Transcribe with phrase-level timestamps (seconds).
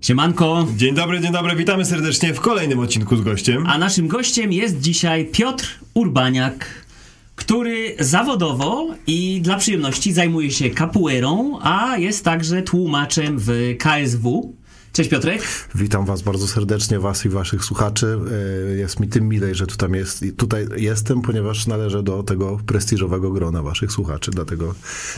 [0.00, 0.66] Siemanko.
[0.76, 3.66] Dzień dobry, dzień dobry, witamy serdecznie w kolejnym odcinku z gościem.
[3.66, 6.84] A naszym gościem jest dzisiaj Piotr Urbaniak,
[7.36, 14.52] który zawodowo i dla przyjemności zajmuje się capoeirą, a jest także tłumaczem w KSW.
[14.92, 15.42] Cześć Piotrek.
[15.74, 18.18] Witam was bardzo serdecznie, was i waszych słuchaczy.
[18.72, 23.30] E, jest mi tym milej, że tutaj, jest, tutaj jestem, ponieważ należę do tego prestiżowego
[23.30, 24.74] grona waszych słuchaczy, dlatego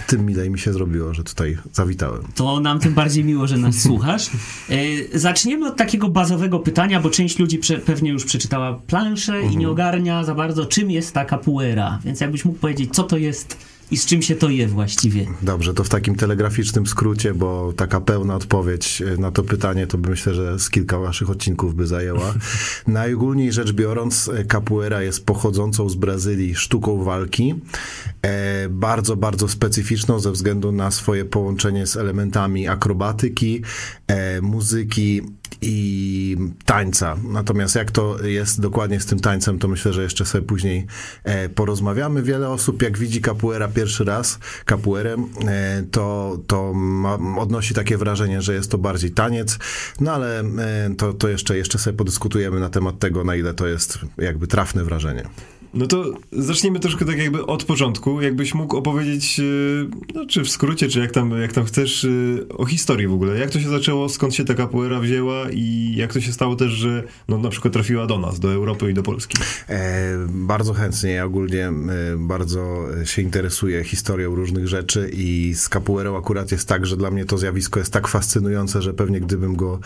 [0.06, 2.23] tym milej mi się zrobiło, że tutaj zawitałem.
[2.34, 4.30] To nam tym bardziej miło, że nas słuchasz.
[4.70, 9.52] E, zaczniemy od takiego bazowego pytania, bo część ludzi prze, pewnie już przeczytała planszę mhm.
[9.52, 11.98] i nie ogarnia za bardzo, czym jest ta capoeira.
[12.05, 15.27] Więc jakbyś mógł powiedzieć, co to jest i z czym się to je właściwie?
[15.42, 20.34] Dobrze, to w takim telegraficznym skrócie, bo taka pełna odpowiedź na to pytanie, to myślę,
[20.34, 22.34] że z kilka waszych odcinków by zajęła.
[22.86, 27.55] Najogólniej rzecz biorąc, capoeira jest pochodzącą z Brazylii sztuką walki,
[28.23, 33.62] e, bardzo, bardzo specyficzną ze względu na swoje połączenie z elementami akrobatyki,
[34.06, 35.22] e, muzyki,
[35.61, 37.17] i tańca.
[37.25, 40.86] Natomiast jak to jest dokładnie z tym tańcem, to myślę, że jeszcze sobie później
[41.25, 42.22] e, porozmawiamy.
[42.22, 48.42] Wiele osób, jak widzi capoeira pierwszy raz, capoeirem, e, to, to ma, odnosi takie wrażenie,
[48.42, 49.58] że jest to bardziej taniec,
[50.00, 50.45] no ale e,
[50.98, 54.84] to, to jeszcze, jeszcze sobie podyskutujemy na temat tego, na ile to jest jakby trafne
[54.84, 55.25] wrażenie.
[55.75, 58.20] No to zacznijmy troszkę tak jakby od początku.
[58.20, 59.42] Jakbyś mógł opowiedzieć, e,
[60.14, 62.09] no, czy w skrócie, czy jak tam, jak tam chcesz, e,
[62.48, 63.39] o historii w ogóle.
[63.39, 66.70] Jak to się zaczęło, skąd się ta capoeira wzięła i jak to się stało też,
[66.70, 69.39] że no, na przykład trafiła do nas, do Europy i do Polski?
[69.69, 71.11] E, bardzo chętnie.
[71.11, 71.73] Ja ogólnie e,
[72.19, 77.25] bardzo się interesuję historią różnych rzeczy i z capoeirą akurat jest tak, że dla mnie
[77.25, 79.81] to zjawisko jest tak fascynujące, że pewnie gdybym go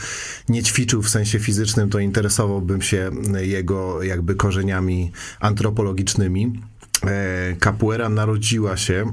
[0.49, 6.53] nie ćwiczył w sensie fizycznym, to interesowałbym się jego jakby korzeniami antropologicznymi antropologicznymi.
[7.05, 9.11] E, capoeira narodziła się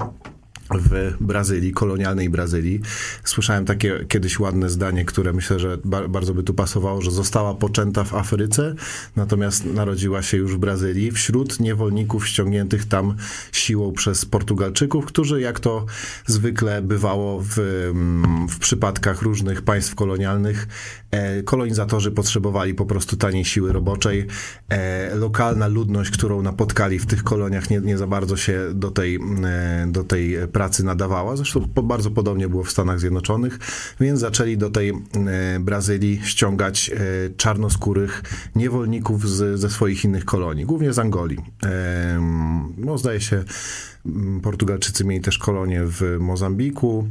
[0.80, 2.82] w Brazylii, kolonialnej Brazylii.
[3.24, 7.53] Słyszałem takie kiedyś ładne zdanie, które myślę, że ba bardzo by tu pasowało, że została
[7.53, 8.75] poczęta w Afryce,
[9.16, 13.16] natomiast narodziła się już w Brazylii wśród niewolników ściągniętych tam
[13.52, 15.86] siłą przez Portugalczyków, którzy jak to
[16.25, 20.68] zwykle bywało w, mm, w przypadkach różnych państw kolonialnych,
[21.12, 24.28] e, kolonizatorzy potrzebowali po prostu taniej siły roboczej.
[24.70, 29.20] E, lokalna ludność, którą napotkali w tych koloniach nie, nie za bardzo się do tej,
[29.46, 31.35] e, do tej pracy nadawała.
[31.35, 33.59] Zresztą bardzo podobnie było w Stanach Zjednoczonych,
[34.00, 34.96] więc zaczęli do tej e,
[35.59, 36.96] Brazylii ściągać e,
[37.38, 38.24] czarnoskórych
[38.56, 41.38] niewolników z, ze swoich innych kolonii, głównie z Angolii.
[42.78, 43.44] No, zdaje się,
[44.44, 47.07] Portugalczycy mieli też kolonie w Mozambiku,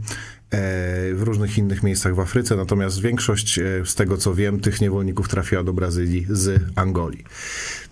[1.14, 5.62] w różnych innych miejscach w Afryce, natomiast większość, z tego co wiem, tych niewolników trafiła
[5.62, 7.24] do Brazylii z Angolii.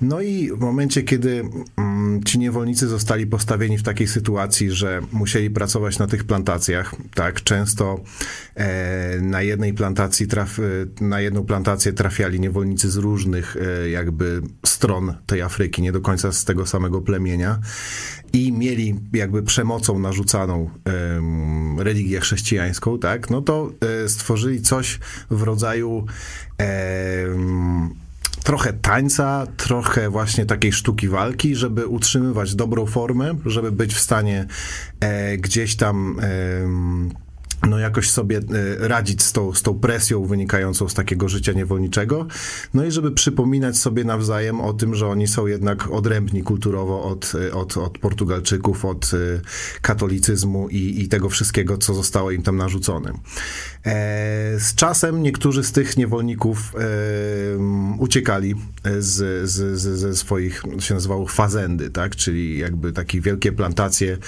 [0.03, 1.44] No i w momencie, kiedy
[1.76, 7.43] mm, ci niewolnicy zostali postawieni w takiej sytuacji, że musieli pracować na tych plantacjach, tak,
[7.43, 8.00] często
[8.54, 14.43] e, na jednej plantacji traf, e, na jedną plantację trafiali niewolnicy z różnych e, jakby
[14.66, 17.60] stron tej Afryki, nie do końca z tego samego plemienia
[18.32, 20.70] i mieli jakby przemocą narzucaną
[21.78, 22.50] e, religię chrześcijańską,
[22.99, 23.71] tak, no to
[24.05, 24.99] e, stworzyli coś
[25.31, 26.06] w rodzaju
[28.44, 34.47] trochę tańca, trochę właśnie takiej sztuki walki, żeby utrzymywać dobrą formę, żeby być w stanie
[35.00, 36.21] e, gdzieś tam.
[36.22, 37.21] E,
[37.70, 42.26] no jakoś sobie e, radzić z tą, z tą presją wynikającą z takiego życia niewolniczego,
[42.75, 47.32] no i żeby przypominać sobie nawzajem o tym, że oni są jednak odrębni kulturowo od,
[47.48, 49.41] e, od, od Portugalczyków, od e,
[49.81, 53.12] katolicyzmu i, i tego wszystkiego, co zostało im tam narzucone.
[54.59, 56.75] Z czasem niektórzy z tych niewolników
[57.99, 58.55] uciekali
[58.99, 62.17] z, z, z, ze swoich, się nazywało fazendy, tak?
[62.17, 64.19] czyli jakby takie wielkie plantacje,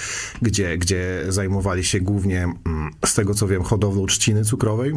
[0.41, 4.93] gdzie, gdzie zajmowali się głównie mm, z tego co wiem, hodowlą trzciny cukrowej.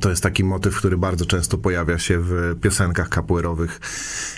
[0.00, 3.80] To jest taki motyw, który bardzo często pojawia się w piosenkach kapuerowych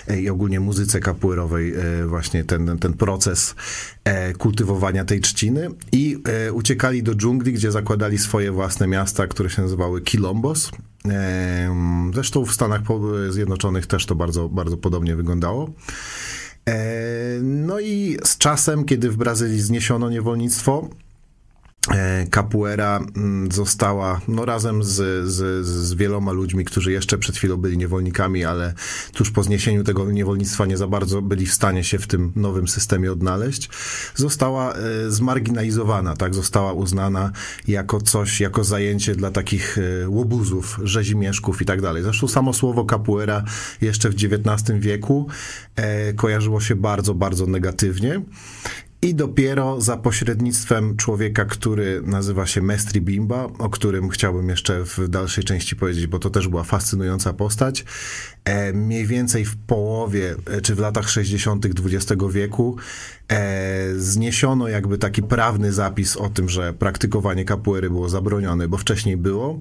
[0.07, 3.55] e, i ogólnie muzyce kapuerowej, e, właśnie ten, ten proces
[4.03, 6.17] e, kultywowania tej trzciny i
[6.53, 10.71] uciekali do dżungli, gdzie zakładali swoje własne miasta, które się nazywały Quilombos.
[12.13, 12.81] Zresztą w Stanach
[13.29, 15.69] Zjednoczonych też to bardzo, bardzo podobnie wyglądało.
[17.41, 20.89] No i z czasem, kiedy w Brazylii zniesiono niewolnictwo,
[22.29, 27.77] capoeira mm, została no, razem z, z, z wieloma ludźmi, którzy jeszcze przed chwilą byli
[27.77, 28.73] niewolnikami, ale
[29.13, 32.67] tuż po zniesieniu tego niewolnictwa nie za bardzo byli w stanie się w tym nowym
[32.67, 33.69] systemie odnaleźć,
[34.15, 37.31] została e, zmarginalizowana, tak, została uznana
[37.67, 42.03] jako coś, jako zajęcie dla takich e, łobuzów, rzezimieszków i tak dalej.
[42.03, 43.43] Zresztą samo słowo capoeira
[43.81, 45.27] jeszcze w XIX wieku
[46.15, 48.21] kojarzyło się bardzo, bardzo negatywnie
[49.01, 55.07] I dopiero za pośrednictwem człowieka, który nazywa się Mestri Bimba, o którym chciałbym jeszcze w
[55.07, 57.85] dalszej części powiedzieć, bo to też była fascynująca postać,
[58.45, 61.65] e, mniej więcej w połowie, e, czy w latach 60.
[61.65, 62.77] XX wieku
[63.31, 69.17] e, zniesiono jakby taki prawny zapis o tym, że praktykowanie kapuery było zabronione, bo wcześniej
[69.17, 69.59] było.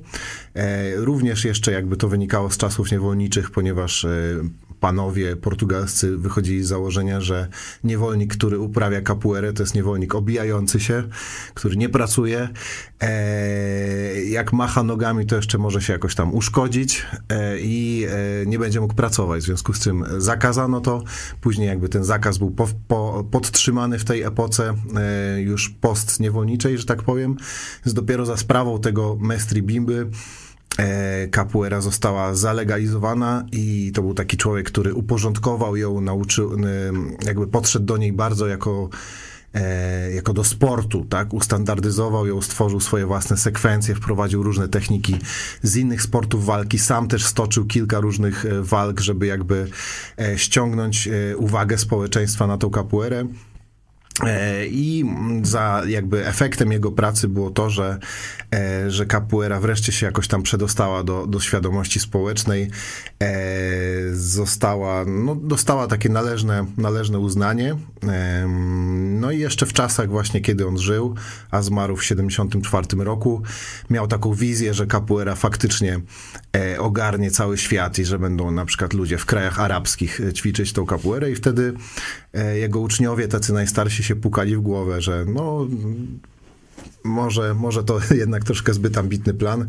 [0.55, 4.09] E, również jeszcze jakby to wynikało z czasów niewolniczych, ponieważ e,
[4.87, 7.49] panowie portugalscy wychodzili z założenia, że
[7.85, 11.03] niewolnik, który uprawia capoeirę, to jest niewolnik obijający się,
[11.55, 12.49] który nie pracuje.
[13.01, 18.59] E, jak macha nogami, to jeszcze może się jakoś tam uszkodzić e, i e, nie
[18.59, 19.43] będzie mógł pracować.
[19.43, 21.03] W związku z czym zakazano to.
[21.41, 26.85] Później jakby ten zakaz był po, po, podtrzymany w tej epoce e, już post-niewolniczej, że
[26.85, 27.37] tak powiem.
[27.87, 30.11] Więc dopiero za sprawą tego mestri bimby
[31.31, 36.59] capoeira została zalegalizowana i to był taki człowiek, który uporządkował ją, nauczył, e,
[37.27, 38.89] jakby podszedł do niej bardzo jako
[39.55, 41.35] e, jako do sportu, tak?
[41.35, 45.17] Ustandardyzował ją, stworzył swoje własne sekwencje, wprowadził różne techniki
[45.63, 46.79] z innych sportów walki.
[46.79, 49.69] Sam też stoczył kilka różnych e, walk, żeby jakby
[50.19, 53.27] e, ściągnąć e, uwagę społeczeństwa na tą capoeirę.
[54.25, 55.05] E, I
[55.43, 57.99] za jakby efektem jego pracy było to, że,
[58.55, 62.71] e, że capoeira wreszcie się jakoś tam przedostała do, do świadomości społecznej,
[63.23, 63.35] e,
[64.13, 67.77] została, no, dostała takie należne, należne uznanie.
[69.21, 71.15] No i jeszcze w czasach właśnie, kiedy on żył,
[71.51, 73.43] a zmarł w 74 roku,
[73.91, 76.01] miał taką wizję, że capoeira faktycznie
[76.79, 81.31] ogarnie cały świat i że będą na przykład ludzie w krajach arabskich ćwiczyć tą capoeirę
[81.31, 81.75] i wtedy
[82.55, 85.67] jego uczniowie, tacy najstarsi się pukali w głowę, że no
[87.07, 89.67] może, może to jednak troszkę zbyt ambitny plan.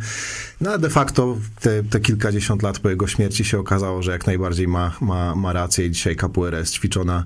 [0.61, 4.67] No de facto te, te kilkadziesiąt lat po jego śmierci się okazało, że jak najbardziej
[4.67, 7.23] ma, ma, ma rację i dzisiaj capoeira jest ćwiczona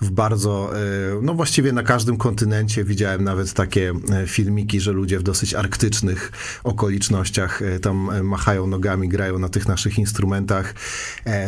[0.00, 0.80] w bardzo, e,
[1.22, 2.84] no właściwie na każdym kontynencie.
[2.84, 6.32] Widziałem nawet takie e, filmiki, że ludzie w dosyć arktycznych
[6.64, 10.74] okolicznościach e, tam machają nogami, grają na tych naszych instrumentach.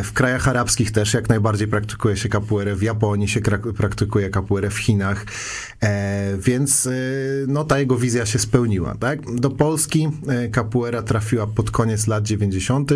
[0.05, 3.41] W krajach arabskich też jak najbardziej praktykuje się capoeirę, w Japonii się
[3.77, 5.27] praktykuje capoeirę, w Chinach,
[6.39, 6.89] więc
[7.49, 8.95] no ta jego wizja się spełniła.
[8.95, 9.35] Tak?
[9.35, 10.09] Do Polski
[10.55, 12.93] capoeira trafiła pod koniec lat 90.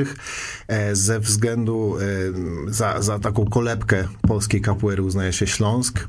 [0.68, 6.08] E, ze względu e, za, za taką kolebkę polskiej capoeiry uznaje się Śląsk.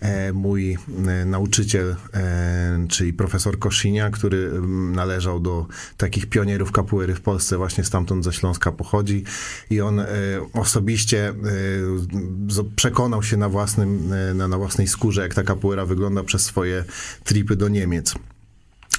[0.00, 0.78] E, mój
[1.26, 1.96] nauczyciel,
[2.88, 4.52] czyli profesor Koszynia, który
[4.92, 5.66] należał do
[5.96, 9.24] takich pionierów capoeiry w Polsce, właśnie stamtąd ze Śląska pochodzi
[9.70, 10.02] i on
[10.52, 11.34] osobiście
[12.76, 16.84] przekonał się na, własnym, na, na własnej skórze, jak ta capoeira wygląda przez swoje
[17.24, 18.14] tripy do Niemiec.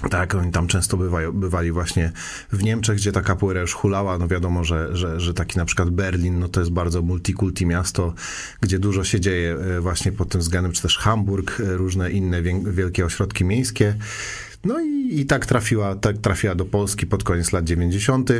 [0.10, 2.12] Tak, oni tam często bywają, bywali właśnie
[2.52, 4.18] w Niemczech, gdzie ta capoeira już hulała.
[4.18, 8.14] No wiadomo, że, że, że taki na przykład Berlin, no to jest bardzo multikulti miasto,
[8.62, 12.42] gdzie dużo się dzieje e, właśnie pod tym względem, czy też Hamburg, e, różne inne
[12.64, 13.96] wielkie ośrodki miejskie.
[14.66, 18.32] No i, i tak, trafiła, tak trafiła do Polski pod koniec lat 90.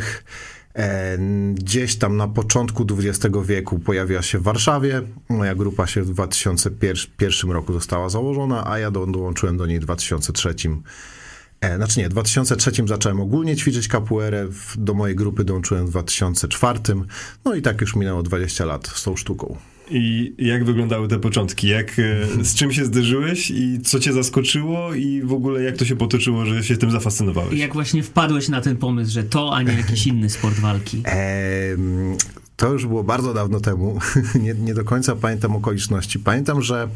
[0.76, 1.18] E,
[1.54, 5.02] gdzieś tam na początku XX wieku pojawiła się w Warszawie.
[5.30, 10.56] Moja grupa się w 2001 roku została założona, a ja dołączyłem do niej w 2003
[11.62, 16.80] E, znaczy nie, w 2003 zacząłem ogólnie ćwiczyć capoeirę, do mojej grupy dołączyłem w 2004,
[17.46, 19.58] no i tak już minęło 20 lat z tą sztuką.
[19.92, 21.68] I jak wyglądały te początki?
[21.68, 25.86] Jak, e, z czym się zderzyłeś i co cię zaskoczyło i w ogóle jak to
[25.86, 27.54] się potoczyło, że się tym zafascynowałeś?
[27.54, 31.04] I jak właśnie wpadłeś na ten pomysł, że to, a nie jakiś inny sport walki?
[32.58, 34.00] to już było bardzo dawno temu.
[34.44, 36.20] nie, nie, do końca pamiętam okoliczności.
[36.20, 36.90] Pamiętam, że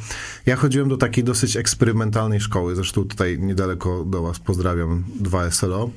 [0.45, 5.89] ja chodziłem do takiej dosyć eksperymentalnej szkoły, zresztą tutaj niedaleko do was pozdrawiam, 2 SLO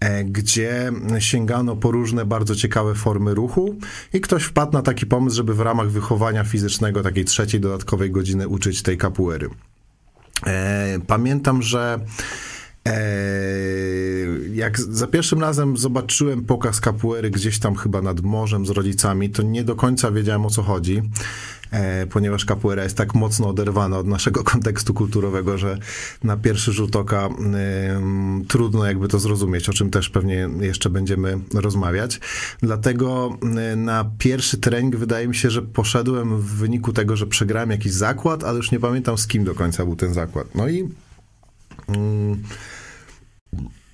[0.00, 3.76] e, gdzie sięgano po różne bardzo ciekawe formy ruchu
[4.12, 8.48] i ktoś wpadł na taki pomysł, żeby w ramach wychowania fizycznego takiej trzeciej dodatkowej godziny
[8.48, 9.50] uczyć tej kapuery.
[10.46, 12.00] E, pamiętam, że
[12.86, 12.94] Eee,
[14.56, 19.42] jak za pierwszym razem zobaczyłem pokaz kapuery gdzieś tam chyba nad morzem z rodzicami, to
[19.42, 21.02] nie do końca wiedziałem o co chodzi,
[21.72, 25.78] eee, ponieważ kapuera jest tak mocno oderwana od naszego kontekstu kulturowego, że
[26.24, 27.28] na pierwszy rzut oka
[28.48, 32.20] trudno jakby to zrozumieć, o czym też pewnie jeszcze będziemy rozmawiać.
[32.60, 33.38] Dlatego
[33.76, 38.44] na pierwszy trening wydaje mi się, że poszedłem w wyniku tego, że przegrałem jakiś zakład,
[38.44, 40.46] ale już nie pamiętam z kim do końca był ten zakład.
[40.54, 40.88] No i
[41.88, 42.42] mm,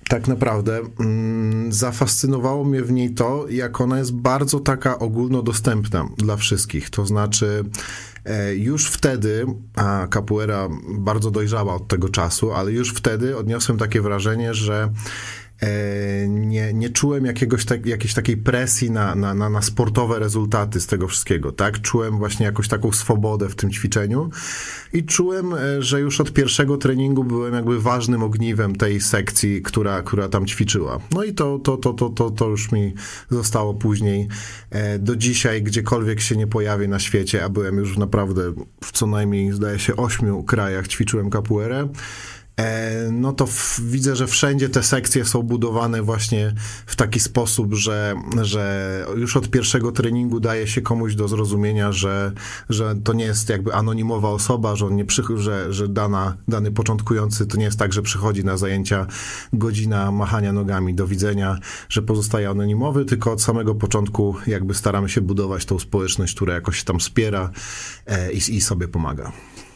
[0.09, 6.35] tak naprawdę mm, zafascynowało mnie w niej to, jak ona jest bardzo taka ogólnodostępna dla
[6.35, 6.89] wszystkich.
[6.89, 7.63] To znaczy,
[8.25, 9.45] e, już wtedy,
[9.75, 10.69] a capoeira
[10.99, 14.89] bardzo dojrzała od tego czasu, ale już wtedy odniosłem takie wrażenie, że
[16.27, 20.87] nie, nie czułem jakiegoś tak, jakiejś takiej presji na, na, na, na sportowe rezultaty z
[20.87, 21.81] tego wszystkiego, tak?
[21.81, 24.29] Czułem właśnie jakąś taką swobodę w tym ćwiczeniu
[24.93, 30.01] i czułem, e, że już od pierwszego treningu byłem jakby ważnym ogniwem tej sekcji, która,
[30.01, 30.99] która tam ćwiczyła.
[31.11, 32.93] No i to, to, to, to, to, to już mi
[33.29, 34.27] zostało później
[34.69, 39.07] e, do dzisiaj, gdziekolwiek się nie pojawię na świecie, a byłem już naprawdę w co
[39.07, 41.87] najmniej, zdaje się, ośmiu krajach ćwiczyłem capoeirę.
[42.57, 46.53] E, no to w, widzę, że wszędzie te sekcje są budowane właśnie
[46.85, 52.31] w taki sposób, że, że już od pierwszego treningu daje się komuś do zrozumienia, że,
[52.69, 56.71] że to nie jest jakby anonimowa osoba, że, on nie przy, że, że dana, dany
[56.71, 59.07] początkujący to nie jest tak, że przychodzi na zajęcia
[59.53, 65.21] godzina machania nogami, do widzenia, że pozostaje anonimowy, tylko od samego początku jakby staramy się
[65.21, 67.49] budować tą społeczność, która jakoś tam wspiera
[68.05, 69.31] e, i, i sobie pomaga.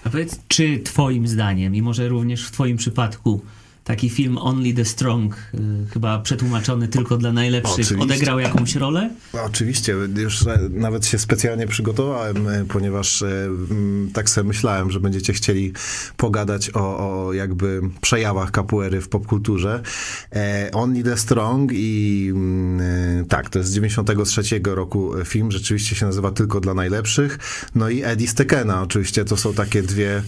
[0.07, 3.41] A powiedz, czy twoim zdaniem, i może również w twoim przypadku,
[3.87, 5.57] taki film Only the Strong, y,
[5.93, 7.99] chyba przetłumaczony tylko dla najlepszych, Oczywiście.
[7.99, 9.09] odegrał jakąś rolę?
[9.45, 13.49] Oczywiście, już e, nawet się specjalnie przygotowałem, e, ponieważ e,
[14.13, 15.73] tak sobie myślałem, że będziecie chcieli
[16.17, 19.81] pogadać o, o jakby przejawach capoeiry w popkulturze.
[20.73, 22.33] Only the Strong i
[23.29, 27.39] tak, to jest z 93 roku film, rzeczywiście się nazywa Tylko dla najlepszych.
[27.75, 30.23] No i Eddie Stekena oczywiście, to są takie dwie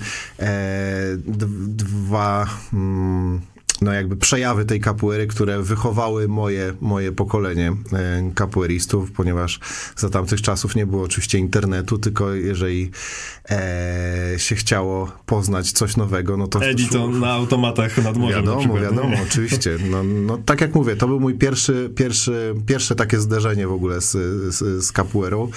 [1.65, 3.41] dwa mm,
[3.81, 9.59] no jakby przejawy tej kapuery, które wychowały moje, moje pokolenie e, kapueristów, ponieważ
[9.95, 12.91] za tamtych czasów nie było oczywiście internetu, tylko jeżeli
[13.49, 16.65] e, się chciało poznać coś nowego, no to...
[16.65, 18.81] Editon na automatach nad morzem na Wiadomo, przykład.
[18.83, 19.77] wiadomo, oczywiście.
[19.89, 24.01] No, no, tak jak mówię, to był mój pierwszy, pierwszy, pierwsze takie zderzenie w ogóle
[24.01, 24.11] z,
[24.55, 25.49] z, z capoeirą.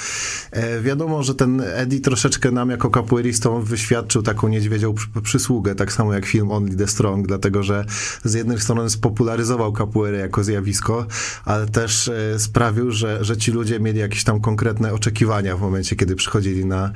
[0.50, 5.92] E, wiadomo, że ten Eddie troszeczkę nam jako capoeiristom wyświadczył taką niedźwiedzią przy, przysługę, tak
[5.92, 7.84] samo jak film Only the Strong, dlatego że
[8.24, 11.06] z jednej strony spopularyzował capoeirę jako zjawisko,
[11.44, 15.96] ale też e, sprawił, że, że ci ludzie mieli jakieś tam konkretne oczekiwania w momencie,
[15.96, 16.90] kiedy przychodzili na,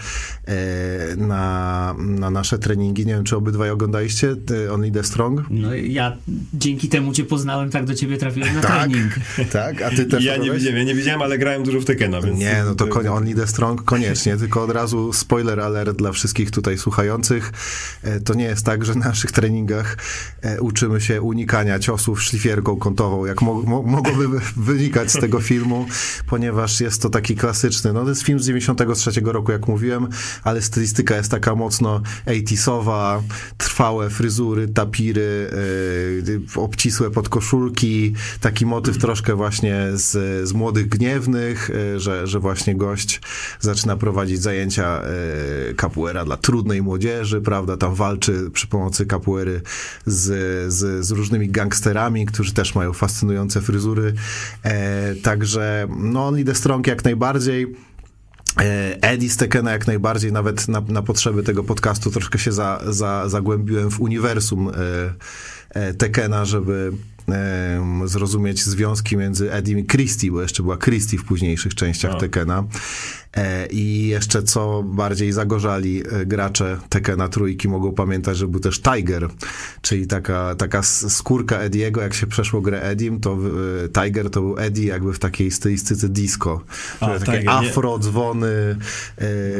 [0.46, 3.06] e, na, na nasze treningi.
[3.06, 4.36] Nie wiem, czy obydwaj oglądaliście
[4.72, 5.40] Only the Strong?
[5.50, 6.16] No ja
[6.54, 8.90] dzięki temu cię poznałem, tak do ciebie trafiłem na Tak.
[8.90, 9.12] trening.
[9.52, 12.20] Tak, a ty też Ja nie widziałem, ja nie widziałem, ale grałem dużo w Tekena,
[12.22, 12.38] więc...
[12.38, 16.50] Nie, no to konie, Only the Strong koniecznie, tylko od razu spoiler alert dla wszystkich
[16.50, 17.52] tutaj słuchających.
[18.02, 19.96] E, To nie jest tak, że na naszych treningach
[20.60, 25.86] uczymy się unikania ciosów szlifierką kątową, jak mo mo mogłoby wy- wynikać z tego filmu,
[26.26, 30.08] ponieważ jest to taki klasyczny, no to jest film z 93 roku, jak mówiłem,
[30.44, 33.20] ale stylistyka jest taka mocno 80sowa,
[33.56, 35.50] trwałe fryzury, tapiry,
[36.56, 42.74] e, obcisłe podkoszulki, taki motyw troszkę właśnie z, z Młodych Gniewnych, e, że, że właśnie
[42.76, 43.20] gość
[43.60, 49.60] zaczyna prowadzić zajęcia e, capoeira dla trudnej młodzieży, prawda, tam walczy przy pomocy capoeiry
[50.06, 50.24] z,
[50.72, 54.14] z, z różnymi gangsterami, którzy też mają fascynujące fryzury,
[54.62, 57.76] e, także no Only the Strong jak najbardziej,
[58.60, 63.28] E, Eddie Stekena jak najbardziej, nawet na, na potrzeby tego podcastu troszkę się za, za,
[63.28, 64.70] zagłębiłem w uniwersum
[65.70, 66.92] e, Tekena, żeby
[68.04, 72.16] zrozumieć związki między Eddie i Christie, bo jeszcze była Christie w późniejszych częściach A.
[72.16, 72.64] Tekena.
[73.36, 78.80] E, I jeszcze co bardziej zagorzali e, gracze Tekena trójki mogą pamiętać, że był też
[78.82, 79.28] Tiger,
[79.82, 83.38] czyli taka, taka skórka Ediego, jak się przeszło grę Edim, to
[83.84, 86.60] e, Tiger to był Eddie jakby w takiej stylistyce disco.
[87.00, 88.76] A, takie Tiger, nie- afro, dzwony,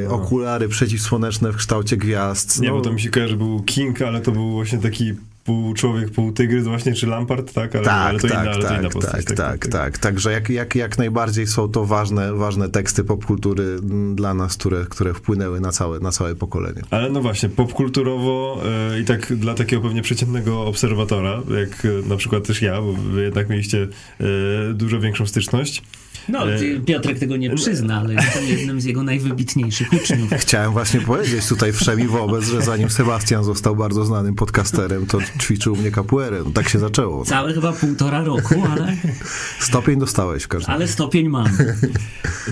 [0.05, 2.61] e, okulary przeciwsłoneczne w kształcie gwiazd.
[2.61, 5.15] Nie, no, bo to mi się kojarzy, że był King, ale to był właśnie taki
[5.47, 7.77] pół człowiek, pół tygrys właśnie, czy Lampard, tak?
[7.77, 9.25] Ale, tak, ale to tak, inna, ale to tak, inna postać.
[9.25, 9.99] tak, tak, tak.
[9.99, 14.87] Także jak, jak, jak najbardziej są to ważne, ważne teksty popkultury m, dla nas, które,
[14.91, 16.83] które wpłynęły na całe, na całe pokolenie.
[16.91, 18.63] Ale no właśnie, popkulturowo
[18.93, 22.93] e, i tak dla takiego pewnie przeciętnego obserwatora, jak e, na przykład też ja, bo
[22.93, 23.89] wy jednak mieliście
[24.21, 24.25] e,
[24.75, 25.83] dużo większą styczność.
[26.29, 30.31] No, E, Piotrek tego nie przyzna, ale jestem jednym z jego najwybitniejszych uczniów.
[30.41, 35.73] Chciałem właśnie powiedzieć tutaj wszemi wobec, że zanim Sebastian został bardzo znanym podcasterem, to ćwiczył
[35.73, 36.43] u mnie capoeirę.
[36.45, 37.25] No, tak się zaczęło.
[37.25, 38.97] Całe chyba półtora roku, ale,
[39.61, 41.47] Stopień dostałeś w każdym ale stopień mam.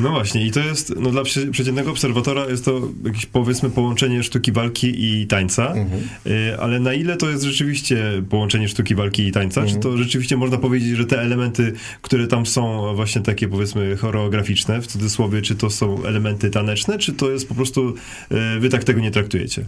[0.00, 4.22] No właśnie, i to jest, no dla prze- przeciętnego obserwatora jest to jakieś powiedzmy połączenie
[4.22, 6.02] sztuki walki i tańca, Mhm.
[6.26, 9.76] E, ale na ile to jest rzeczywiście połączenie sztuki walki i tańca, Mhm.
[9.82, 13.63] czy to rzeczywiście można powiedzieć, że te elementy, które tam są właśnie takie powiedzmy
[14.00, 17.94] choreograficzne, w cudzysłowie, czy to są elementy taneczne, czy to jest po prostu,
[18.30, 19.64] e, wy tak tego nie traktujecie?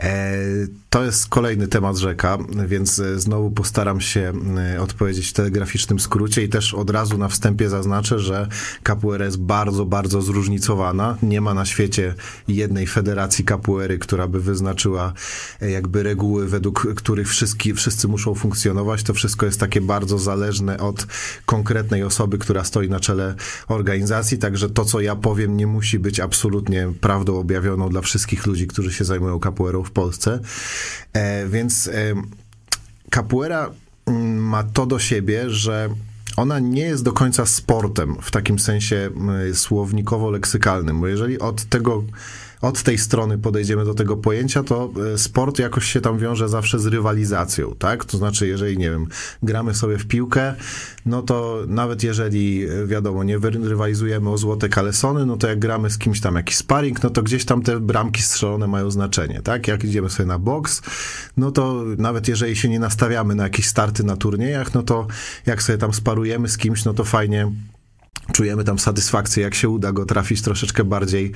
[0.00, 0.36] E,
[0.90, 4.32] to jest kolejny temat rzeka, więc e, znowu postaram się
[4.80, 8.48] odpowiedzieć w telegraficznym skrócie i też od razu na wstępie zaznaczę, że
[8.84, 11.18] capoeira jest bardzo, bardzo zróżnicowana.
[11.22, 12.14] Nie ma na świecie
[12.48, 15.12] jednej federacji capoeiry, która by wyznaczyła
[15.60, 19.02] jakby reguły, według których wszyscy, wszyscy muszą funkcjonować.
[19.02, 21.06] To wszystko jest takie bardzo zależne od
[21.46, 23.25] konkretnej osoby, która stoi na czele
[23.68, 28.66] organizacji, także to, co ja powiem, nie musi być absolutnie prawdą objawioną dla wszystkich ludzi,
[28.66, 30.40] którzy się zajmują capoeirą w Polsce.
[31.12, 32.14] E, więc e,
[33.10, 33.70] capoeira
[34.06, 35.88] mm, ma to do siebie, że
[36.36, 39.10] ona nie jest do końca sportem w takim sensie
[39.52, 42.02] słownikowo-leksykalnym, bo jeżeli od tego
[42.60, 46.78] od tej strony podejdziemy do tego pojęcia, to e, sport jakoś się tam wiąże zawsze
[46.78, 48.04] z rywalizacją, tak?
[48.04, 49.06] To znaczy, jeżeli, nie wiem,
[49.42, 50.54] gramy sobie w piłkę,
[51.06, 55.90] no to nawet jeżeli, e, wiadomo, nie rywalizujemy o złote kalesony, no to jak gramy
[55.90, 59.68] z kimś tam jakiś sparring, no to gdzieś tam te bramki strzelone mają znaczenie, tak?
[59.68, 60.82] Jak idziemy sobie na boks,
[61.36, 65.06] no to nawet jeżeli się nie nastawiamy na jakieś starty na turniejach, no to
[65.46, 67.50] jak sobie tam sparujemy z kimś, no to fajnie
[68.32, 71.32] czujemy tam satysfakcję, jak się uda go trafić troszeczkę bardziej,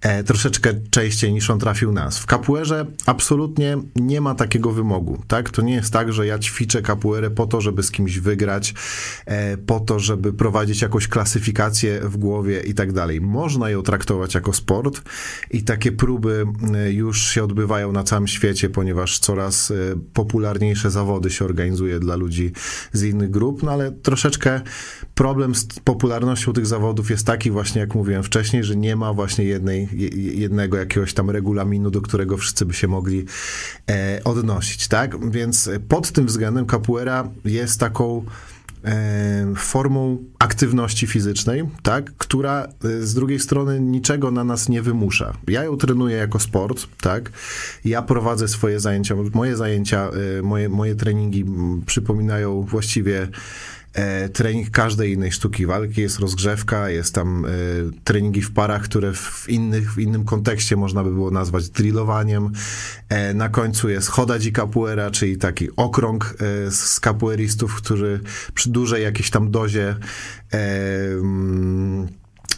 [0.00, 2.18] e, troszeczkę częściej niż on trafił nas.
[2.18, 5.50] W kapuerze absolutnie nie ma takiego wymogu, tak?
[5.50, 8.74] To nie jest tak, że ja ćwiczę kapuerę po to, żeby z kimś wygrać,
[9.26, 13.20] e, po to, żeby prowadzić jakąś klasyfikację w głowie i tak dalej.
[13.20, 15.02] Można ją traktować jako sport
[15.50, 19.74] i takie próby e, już się odbywają na całym świecie, ponieważ coraz e,
[20.12, 22.52] popularniejsze zawody się organizuje dla ludzi
[22.92, 24.60] z innych grup, no ale troszeczkę
[25.14, 29.12] problem z popularnością popularnością tych zawodów jest taki właśnie, jak mówiłem wcześniej, że nie ma
[29.12, 29.88] właśnie jednej,
[30.34, 33.24] jednego jakiegoś tam regulaminu, do którego wszyscy by się mogli
[33.90, 35.30] e, odnosić, tak?
[35.30, 38.24] Więc pod tym względem capoeira jest taką
[38.84, 45.32] e, formą aktywności fizycznej, tak, która e, z drugiej strony niczego na nas nie wymusza.
[45.48, 47.32] Ja ją trenuję jako sport, tak,
[47.84, 51.44] ja prowadzę swoje zajęcia, moje zajęcia, e, moje, moje treningi
[51.86, 53.28] przypominają właściwie
[54.32, 57.48] trening każdej innej sztuki walki, jest rozgrzewka, jest tam e,
[58.04, 62.52] treningi w parach, które w, innych, w innym kontekście można by było nazwać drillowaniem.
[63.08, 66.34] E, na końcu jest choda di capoeira, czyli taki okrąg
[66.66, 68.20] e, z capoeiristów, którzy
[68.54, 69.96] przy dużej jakiejś tam dozie
[70.52, 72.08] mm,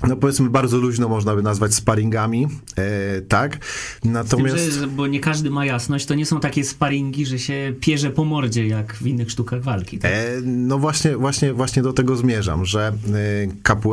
[0.09, 3.59] no powiedzmy bardzo luźno można by nazwać sparingami, e, tak?
[4.05, 4.57] Natomiast...
[4.57, 8.11] Tym, że, bo nie każdy ma jasność, to nie są takie sparingi, że się pierze
[8.11, 9.99] po mordzie, jak w innych sztukach walki.
[9.99, 10.11] Tak?
[10.13, 12.93] E, no właśnie, właśnie, właśnie do tego zmierzam, że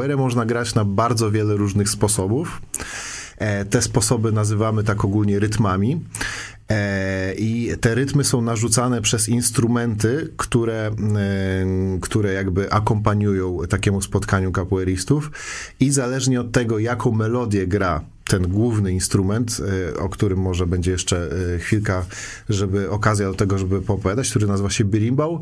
[0.10, 2.62] e, można grać na bardzo wiele różnych sposobów.
[3.38, 5.99] E, te sposoby nazywamy tak ogólnie rytmami.
[6.69, 10.91] E, I te rytmy są narzucane przez instrumenty, które, e,
[12.01, 15.32] które jakby akompaniują takiemu spotkaniu capoeiristów
[15.80, 19.58] i zależnie od tego, jaką melodię gra ten główny instrument,
[19.93, 22.06] e, o którym może będzie jeszcze chwilka,
[22.49, 25.41] żeby okazja do tego, żeby popowiadać, który nazywa się birimbau,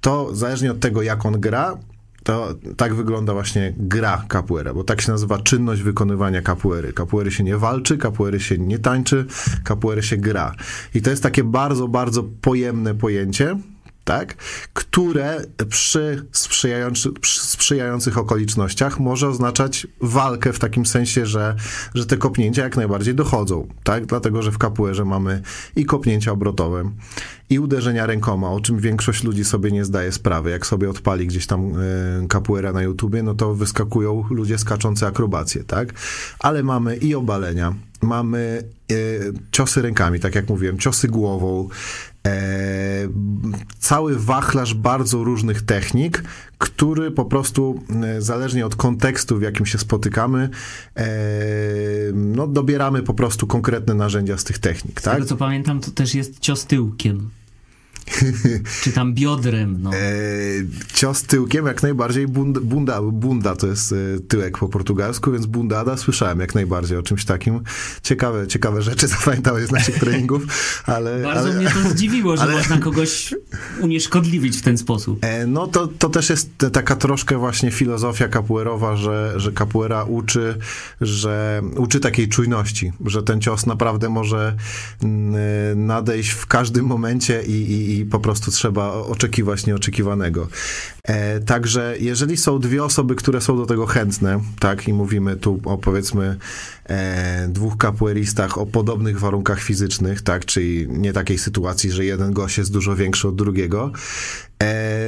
[0.00, 1.78] to zależnie od tego, jak on gra,
[2.24, 6.92] to tak wygląda właśnie gra capoeira, bo tak się nazywa czynność wykonywania capoeiry.
[6.92, 9.26] Capoeiry się nie walczy, capoeiry się nie tańczy,
[9.64, 10.54] capoeiry się gra.
[10.94, 13.56] I to jest takie bardzo, bardzo pojemne pojęcie,
[14.04, 14.34] tak?
[14.72, 21.56] które przy sprzyjający, sprzyjających okolicznościach może oznaczać walkę w takim sensie, że,
[21.94, 24.06] że te kopnięcia jak najbardziej dochodzą, tak?
[24.06, 25.42] dlatego że w kapuerze mamy
[25.76, 26.90] i kopnięcia obrotowe,
[27.50, 30.50] i uderzenia rękoma, o czym większość ludzi sobie nie zdaje sprawy.
[30.50, 35.64] Jak sobie odpali gdzieś tam y, capoeira na YouTubie, no to wyskakują ludzie skaczące akrobacje,
[35.64, 35.92] tak?
[36.38, 38.62] Ale mamy i obalenia, mamy
[38.92, 42.13] y, ciosy rękami, tak jak mówiłem, ciosy głową, E,
[43.78, 46.24] cały wachlarz bardzo różnych technik,
[46.58, 50.48] który po prostu e, zależnie od kontekstu, w jakim się spotykamy,
[50.96, 51.06] e,
[52.12, 55.00] no, dobieramy po prostu konkretne narzędzia z tych technik.
[55.00, 55.14] Z tak?
[55.14, 57.30] tego co pamiętam, to też jest cios tyłkiem.
[58.82, 59.94] Czy tam biodrem, no.
[59.94, 59.98] E,
[60.94, 63.96] cios tyłkiem jak najbardziej bunda, bunda, bunda to jest e,
[64.28, 67.60] tyłek po portugalsku, więc bundada słyszałem jak najbardziej o czymś takim.
[68.02, 70.42] Ciekawe, ciekawe rzeczy zapamiętałeś z naszych treningów,
[70.86, 71.22] ale...
[71.22, 73.34] Bardzo ale, mnie to zdziwiło, że ale, można kogoś
[73.80, 75.18] unieszkodliwić w ten sposób.
[75.24, 80.58] E, no to, to też jest taka troszkę właśnie filozofia capoeirowa, że, że capoeira uczy,
[81.00, 84.56] że uczy takiej czujności, że ten cios naprawdę może
[85.76, 90.48] nadejść w każdym momencie i, i i po prostu trzeba oczekiwać nieoczekiwanego.
[91.04, 95.60] E, także jeżeli są dwie osoby, które są do tego chętne, tak, i mówimy tu
[95.64, 96.36] o powiedzmy
[96.86, 102.58] e, dwóch capoeiristach o podobnych warunkach fizycznych, tak, czyli nie takiej sytuacji, że jeden gość
[102.58, 103.92] jest dużo większy od drugiego,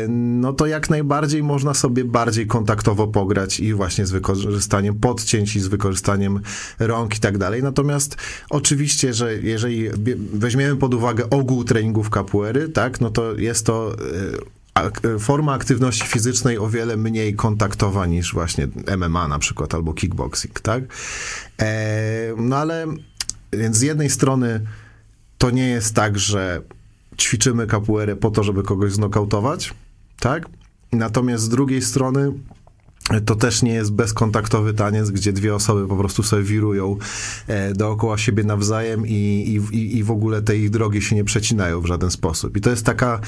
[0.09, 5.61] no to jak najbardziej można sobie bardziej kontaktowo pograć i właśnie z wykorzystaniem podcięć i
[5.61, 6.41] z wykorzystaniem
[6.79, 7.63] rąk i tak dalej.
[7.63, 8.17] Natomiast
[8.51, 9.89] oczywiście, że jeżeli
[10.33, 13.97] weźmiemy pod uwagę ogół treningów capoeiry, tak, no to jest to
[14.75, 20.61] e, forma aktywności fizycznej o wiele mniej kontaktowa niż właśnie MMA na przykład albo kickboxing,
[20.61, 20.85] tak?
[21.63, 22.87] E, no ale
[23.53, 24.61] więc z jednej strony
[25.39, 26.63] to nie jest tak, że
[27.17, 29.75] ćwiczymy capoeirę po to, żeby kogoś znokautować,
[30.21, 30.49] tak?
[30.93, 32.33] Natomiast z drugiej strony
[33.25, 36.97] to też nie jest bezkontaktowy taniec, gdzie dwie osoby po prostu sobie wirują
[37.47, 41.81] e, dookoła siebie nawzajem i, i, i w ogóle te ich drogi się nie przecinają
[41.81, 42.57] w żaden sposób.
[42.57, 43.21] I to jest taka,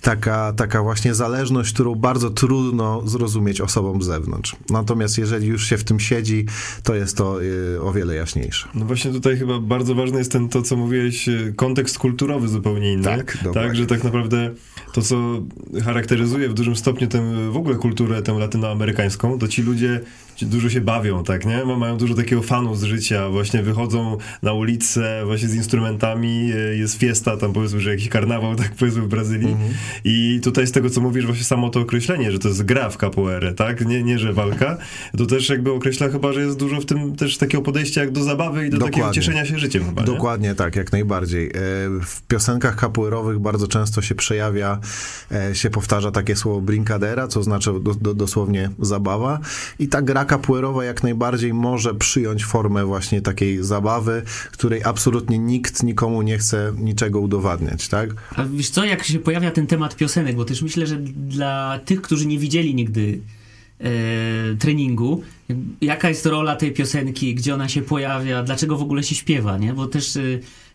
[0.00, 4.56] taka, taka właśnie zależność, którą bardzo trudno zrozumieć osobom z zewnątrz.
[4.70, 6.46] Natomiast jeżeli już się w tym siedzi,
[6.82, 7.38] to jest to
[7.76, 8.68] e, o wiele jaśniejsze.
[8.74, 12.92] No właśnie tutaj chyba bardzo ważny jest ten, to co mówiłeś, e, kontekst kulturowy zupełnie
[12.92, 13.04] inny.
[13.04, 14.54] Tak, tak że tak naprawdę
[14.92, 15.42] to, co
[15.84, 20.00] charakteryzuje w dużym stopniu tę w ogóle kulturę tę latynoamerykańską, to ci ludzie
[20.42, 21.64] dużo się bawią, tak, nie?
[21.64, 26.98] Mają dużo takiego fanu z życia, właśnie wychodzą na ulicę właśnie z instrumentami, e, jest
[26.98, 30.00] fiesta, tam powiedzmy, że jakiś karnawał, tak powiedzmy w Brazylii -hmm.
[30.04, 32.96] i tutaj z tego, co mówisz, właśnie samo to określenie, że to jest gra w
[32.96, 33.86] capoeirę, tak?
[33.86, 34.78] Nie, nie, że walka,
[35.18, 38.22] to też jakby określa chyba, że jest dużo w tym też takiego podejścia jak do
[38.22, 39.02] zabawy i do Dokładnie.
[39.02, 40.54] takiego cieszenia się życiem chyba, Dokładnie nie?
[40.54, 41.46] tak, jak najbardziej.
[41.46, 41.50] E,
[42.04, 44.78] w piosenkach capoeirowych bardzo często się przejawia,
[45.32, 49.38] e, się powtarza takie słowo brincadera, co znaczy do, do, dosłownie zabawa
[49.78, 55.82] i ta gra capoeirowa jak najbardziej może przyjąć formę właśnie takiej zabawy, której absolutnie nikt
[55.82, 58.10] nikomu nie chce niczego udowadniać, tak?
[58.36, 62.02] A wiesz co, jak się pojawia ten temat piosenek, bo też myślę, że dla tych,
[62.02, 63.20] którzy nie widzieli nigdy
[63.80, 63.90] e,
[64.58, 65.22] treningu,
[65.80, 69.72] jaka jest rola tej piosenki, gdzie ona się pojawia, dlaczego w ogóle się śpiewa, nie?
[69.72, 70.16] Bo też...
[70.16, 70.20] E,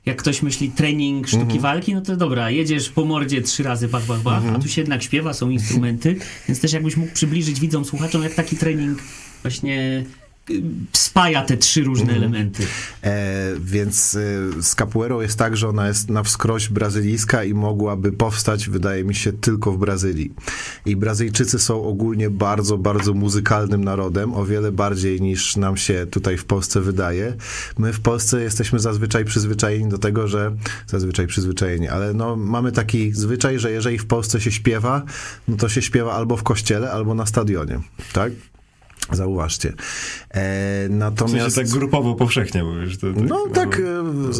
[0.06, 1.62] jak ktoś myśli trening sztuki mm -hmm.
[1.62, 4.46] walki, no to dobra, jedziesz po mordzie trzy razy bach, bach, bach, mm -hmm.
[4.46, 4.62] a mhm.
[4.64, 6.16] tu się jednak śpiewa, są instrumenty,
[6.48, 9.00] więc też jakbyś mógł przybliżyć widzom, słuchaczom, jak taki trening
[9.42, 10.06] właśnie
[10.94, 12.24] spaja te trzy różne mhm.
[12.24, 12.64] elementy.
[13.04, 18.12] E, więc e, z capoeirą jest tak, że ona jest na wskroś brazylijska i mogłaby
[18.12, 20.34] powstać, wydaje mi się, tylko w Brazylii.
[20.86, 26.38] I Brazylijczycy są ogólnie bardzo, bardzo muzykalnym narodem, o wiele bardziej niż nam się tutaj
[26.38, 27.34] w Polsce wydaje.
[27.78, 30.56] My w Polsce jesteśmy zazwyczaj przyzwyczajeni do tego, że
[30.88, 35.04] zazwyczaj przyzwyczajeni, ale no, mamy taki zwyczaj, że jeżeli w Polsce się śpiewa,
[35.48, 37.80] no to się śpiewa albo w kościele, albo na stadionie,
[38.14, 38.32] tak?
[39.12, 39.74] Zauważcie.
[40.30, 41.48] E, natomiast...
[41.48, 42.98] W sensie tak grupowo, powszechnie mówisz.
[42.98, 43.82] To, tak, no tak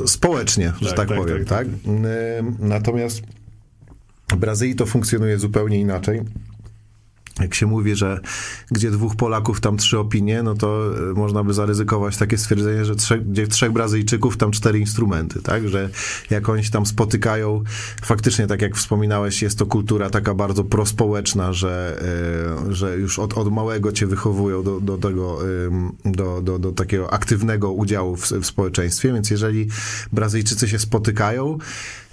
[0.04, 1.68] e, społecznie, że tak, tak, tak powiem, tak?
[1.68, 1.68] tak?
[1.88, 3.22] E, natomiast
[4.32, 6.22] w Brazylii to funkcjonuje zupełnie inaczej
[7.42, 8.20] jak się mówi, że
[8.72, 12.96] gdzie dwóch Polaków, tam trzy opinie, no to e, można by zaryzykować takie stwierdzenie, że
[12.96, 15.68] trzech, gdzie trzech Brazylijczyków, tam cztery instrumenty, tak?
[15.68, 15.90] Że
[16.30, 17.64] jak oni się tam spotykają,
[18.02, 22.02] faktycznie, tak jak wspominałeś, jest to kultura taka bardzo prospołeczna, że,
[22.70, 25.40] e, że już od, od małego cię wychowują do, do tego,
[26.06, 29.68] do, do, do takiego aktywnego udziału w, w społeczeństwie, więc jeżeli
[30.12, 31.58] Brazylijczycy się spotykają,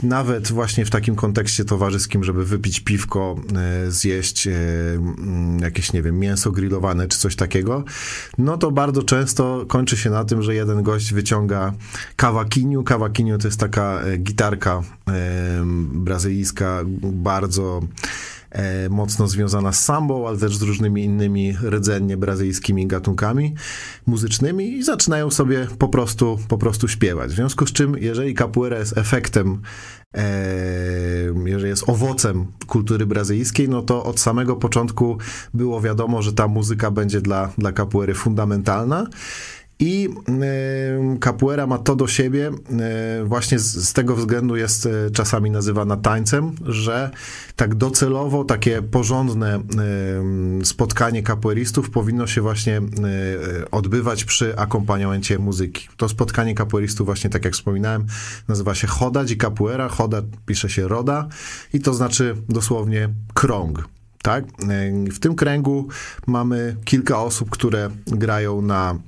[0.03, 4.49] nawet właśnie w takim kontekście towarzyskim, żeby wypić piwko, e, zjeść
[5.61, 7.85] jakieś, nie wiem, mięso grillowane czy coś takiego,
[8.39, 11.73] no to bardzo często kończy się na tym, że jeden gość wyciąga
[12.17, 12.83] kawakiniu.
[12.83, 14.83] Kawakiniu to jest taka e, gitarka
[15.93, 18.38] brazylijska, bardzo e,
[18.91, 23.55] mocno związana z sambą, ale też z różnymi innymi rdzennie brazylijskimi gatunkami
[24.07, 27.31] muzycznymi i zaczynają sobie po prostu, po prostu śpiewać.
[27.31, 29.63] W związku z czym, jeżeli capoeira jest efektem
[31.45, 35.19] jeżeli jest owocem kultury brazylijskiej, no to od samego początku
[35.55, 39.07] było wiadomo, że ta muzyka będzie dla, dla capoeiry fundamentalna.
[39.81, 40.09] I
[41.21, 42.51] capoeira ma to do siebie,
[43.25, 47.11] właśnie z, tego względu jest e, czasami nazywana tańcem, że
[47.57, 49.63] tak docelowo takie porządne
[50.65, 52.81] spotkanie capoeiristów powinno się właśnie e,
[53.71, 55.89] odbywać przy akompaniamencie muzyki.
[55.97, 58.07] To spotkanie capoeiristów właśnie, tak jak wspominałem,
[58.49, 59.89] nazywa się Choda di Capoeira.
[59.89, 61.29] Choda pisze się Roda
[61.73, 63.89] i to znaczy dosłownie krąg.
[64.23, 64.45] Tak?
[65.13, 65.89] W tym kręgu
[66.27, 69.08] mamy kilka osób, które grają na E,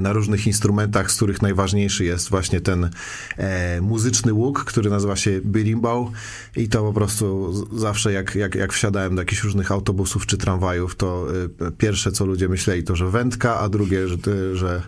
[0.00, 2.90] na różnych instrumentach, z których najważniejszy jest właśnie ten
[3.36, 6.12] e, muzyczny łuk, który nazywa się birimbau
[6.56, 10.96] i to po prostu zawsze jak, jak, jak wsiadałem do jakichś różnych autobusów czy tramwajów,
[10.96, 11.26] to
[11.66, 14.16] e, pierwsze co ludzie myśleli to, że wędka, a drugie, że,
[14.52, 14.82] że,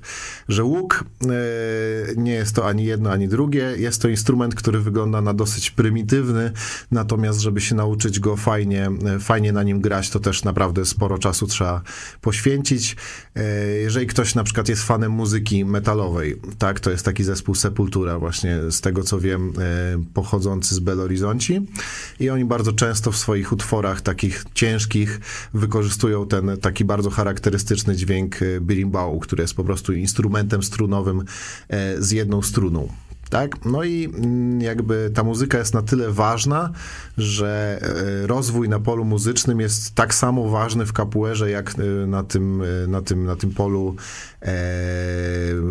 [0.49, 1.05] że łuk.
[1.23, 1.27] E,
[2.17, 3.75] nie jest to ani jedno, ani drugie.
[3.77, 6.53] Jest to instrument, który wygląda na dosyć prymitywny,
[6.91, 11.19] natomiast żeby się nauczyć go fajnie, e, fajnie na nim grać, to też naprawdę sporo
[11.19, 11.83] czasu trzeba
[12.21, 12.97] poświęcić.
[13.35, 16.81] E, jeżeli ktoś na przykład jest fanem muzyki metalowej, tak?
[16.81, 21.07] To jest taki zespół Sepultura właśnie, z tego co wiem, e, pochodzący z Belo
[22.21, 25.21] i oni bardzo często w swoich utworach takich ciężkich
[25.55, 31.25] wykorzystują ten taki bardzo charakterystyczny dźwięk e, berimbau, który jest po prostu instrumentem strunowym
[31.69, 32.89] e, z jedną struną.
[33.33, 33.65] Tak?
[33.65, 36.73] No i mm, jakby ta muzyka jest na tyle ważna,
[37.19, 37.81] że
[38.23, 42.63] e, rozwój na polu muzycznym jest tak samo ważny w kapuerze, jak e, na tym,
[42.63, 43.97] e, na tym, na tym polu
[44.43, 44.55] e,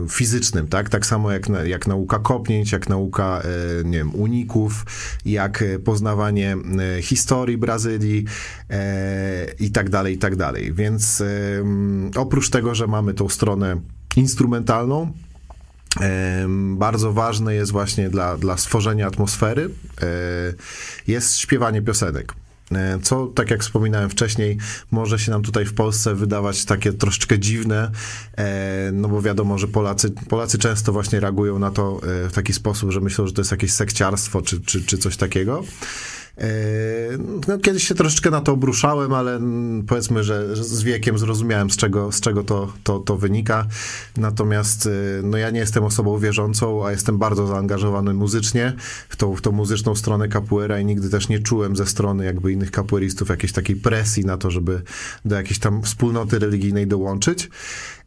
[0.10, 0.89] fizycznym, tak?
[0.89, 4.86] Tak samo jak, jak nauka kopnięć, jak nauka, e, nie wiem, uników,
[5.26, 6.58] jak poznawanie
[7.02, 8.26] historii Brazylii
[8.69, 10.74] e, i tak dalej, i tak dalej.
[10.74, 11.24] Więc
[12.15, 13.82] oprócz tego, że mamy tą stronę
[14.15, 15.13] instrumentalną,
[16.76, 19.70] bardzo ważne jest właśnie dla, dla stworzenia atmosfery,
[20.02, 20.08] e,
[21.08, 22.34] jest śpiewanie piosenek.
[22.72, 24.58] E, co, tak jak wspominałem wcześniej,
[24.92, 27.92] może się nam tutaj w Polsce wydawać takie troszeczkę dziwne,
[28.38, 32.92] e, no bo wiadomo, że Polacy, Polacy często właśnie reagują na to w taki sposób,
[32.92, 35.64] że myślą, że to jest jakieś sekciarstwo czy, czy, czy coś takiego.
[36.38, 36.48] E,
[37.48, 39.39] no, kiedyś się troszeczkę na to obruszałem, ale
[39.88, 43.67] powiedzmy, że z wiekiem zrozumiałem, z czego, z czego to, to, to wynika.
[44.17, 44.89] Natomiast e,
[45.24, 48.74] no, ja nie jestem osobą wierzącą, a jestem bardzo zaangażowany muzycznie
[49.10, 52.52] w tą, w tą muzyczną stronę capoeira i nigdy też nie czułem ze strony jakby
[52.52, 54.82] innych capoeiristów jakiejś takiej presji na to, żeby
[55.26, 57.50] do jakiejś tam wspólnoty religijnej dołączyć.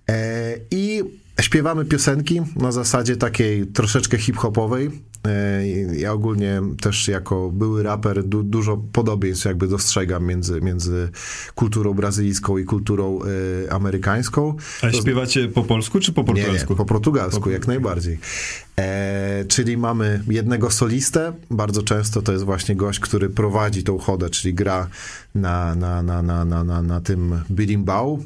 [0.09, 1.03] E, I
[1.41, 4.91] śpiewamy piosenki na zasadzie takiej troszeczkę hip-hopowej.
[5.27, 11.09] E, ja ogólnie też jako były raper du dużo podobieństw jakby dostrzegam między, między
[11.55, 13.19] kulturą brazylijską i kulturą
[13.65, 14.57] y, amerykańską.
[14.83, 14.97] A to...
[14.97, 16.73] śpiewacie po polsku czy po portugalsku?
[16.73, 17.51] Nie, nie po portugalsku, po...
[17.51, 18.19] jak najbardziej.
[18.79, 24.31] E, czyli mamy jednego solistę, bardzo często to jest właśnie gość, który prowadzi tą chodę,
[24.31, 24.89] czyli gra
[25.35, 28.25] na, na, na, na, na, na, na tym birimbau,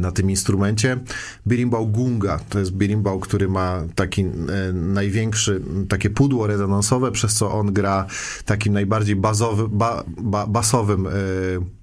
[0.00, 0.98] na tym instrumencie.
[1.46, 7.52] Birimbau Gunga, to jest birimbau, który ma taki e, największy, takie pudło rezonansowe, przez co
[7.52, 8.06] on gra
[8.44, 11.10] takim najbardziej bazowy, ba, ba, basowym e,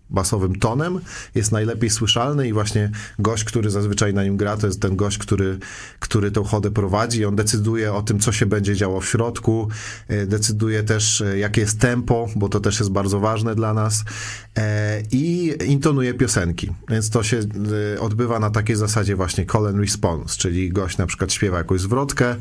[0.09, 0.99] basowym tonem,
[1.35, 5.17] jest najlepiej słyszalny i właśnie gość, który zazwyczaj na nim gra, to jest ten gość,
[5.17, 5.59] który,
[5.99, 7.25] który tą chodę prowadzi.
[7.25, 9.67] On decyduje o tym, co się będzie działo w środku,
[10.07, 14.03] e, decyduje też, e, jakie jest tempo, bo to też jest bardzo ważne dla nas
[14.57, 16.71] e, i intonuje piosenki.
[16.89, 17.39] Więc to się
[17.99, 22.35] odbywa na takiej zasadzie właśnie call and response, czyli gość na przykład śpiewa jakąś zwrotkę,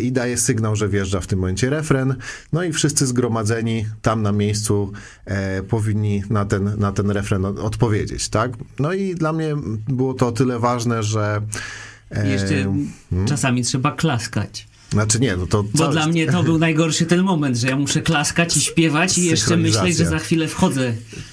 [0.00, 2.14] i daje sygnał, że wjeżdża w tym momencie refren.
[2.52, 4.92] No i wszyscy zgromadzeni tam na miejscu
[5.24, 8.52] e, powinni na ten, na ten refren odpowiedzieć, tak?
[8.78, 9.56] No i dla mnie
[9.88, 11.40] było to o tyle ważne, że
[12.10, 13.26] e, jeszcze hmm?
[13.28, 14.67] czasami trzeba klaskać.
[14.92, 15.64] Znaczy nie, no to...
[15.74, 19.24] Bo dla mnie to był najgorszy ten moment, że ja muszę klaskać i śpiewać i
[19.24, 20.92] jeszcze myśleć, że za chwilę wchodzę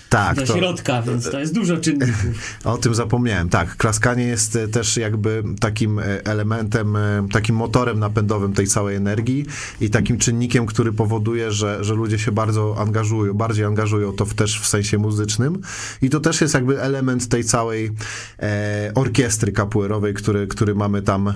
[0.10, 2.26] tak, do to, środka, więc to jest dużo czynników.
[2.64, 3.78] O tym zapomniałem, tak.
[3.78, 9.46] Klaskanie jest e, też jakby takim e, elementem, e, takim motorem napędowym tej całej energii
[9.82, 14.34] i takim czynnikiem, który powoduje, że, że ludzie się bardzo angażują, bardziej angażują to w,
[14.34, 15.62] też w sensie muzycznym
[16.02, 17.92] i to też jest jakby element tej całej
[18.40, 21.34] e, orkiestry kapuerowej, który, który mamy tam e,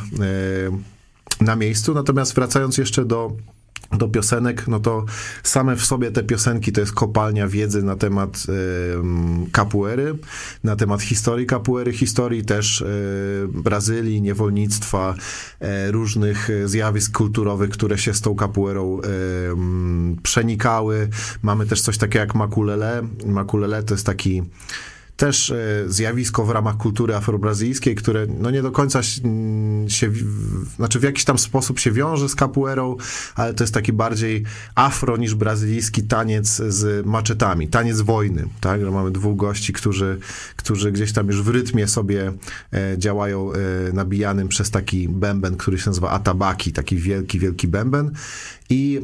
[1.41, 1.93] na miejscu.
[1.93, 3.31] Natomiast wracając jeszcze do
[3.97, 5.05] do piosenek, no to
[5.43, 10.15] same w sobie te piosenki to jest kopalnia wiedzy na temat y, capoeiry,
[10.63, 15.15] na temat historii capoeiry, historii też y, Brazylii, niewolnictwa,
[15.87, 19.01] y, różnych zjawisk kulturowych, które się z tą capoeirą
[20.23, 21.09] przenikały.
[21.41, 23.01] Mamy też coś takiego jak makulele.
[23.25, 24.43] Makulele to jest taki
[25.19, 25.55] też e,
[25.87, 29.03] zjawisko w ramach kultury afrobrazylijskiej, które no nie do końca
[29.87, 30.11] się,
[30.75, 32.95] znaczy w jakiś tam sposób się wiąże z capoeirą,
[33.35, 34.43] ale to jest taki bardziej
[34.75, 40.19] afro niż brazylijski taniec z maczetami, taniec wojny, tak, że mamy dwóch gości, którzy,
[40.55, 42.33] którzy gdzieś tam już w rytmie sobie
[42.73, 43.57] e, działają e,
[43.93, 48.11] nabijanym przez taki bęben, który się nazywa atabaki, taki wielki, wielki bęben
[48.69, 49.01] i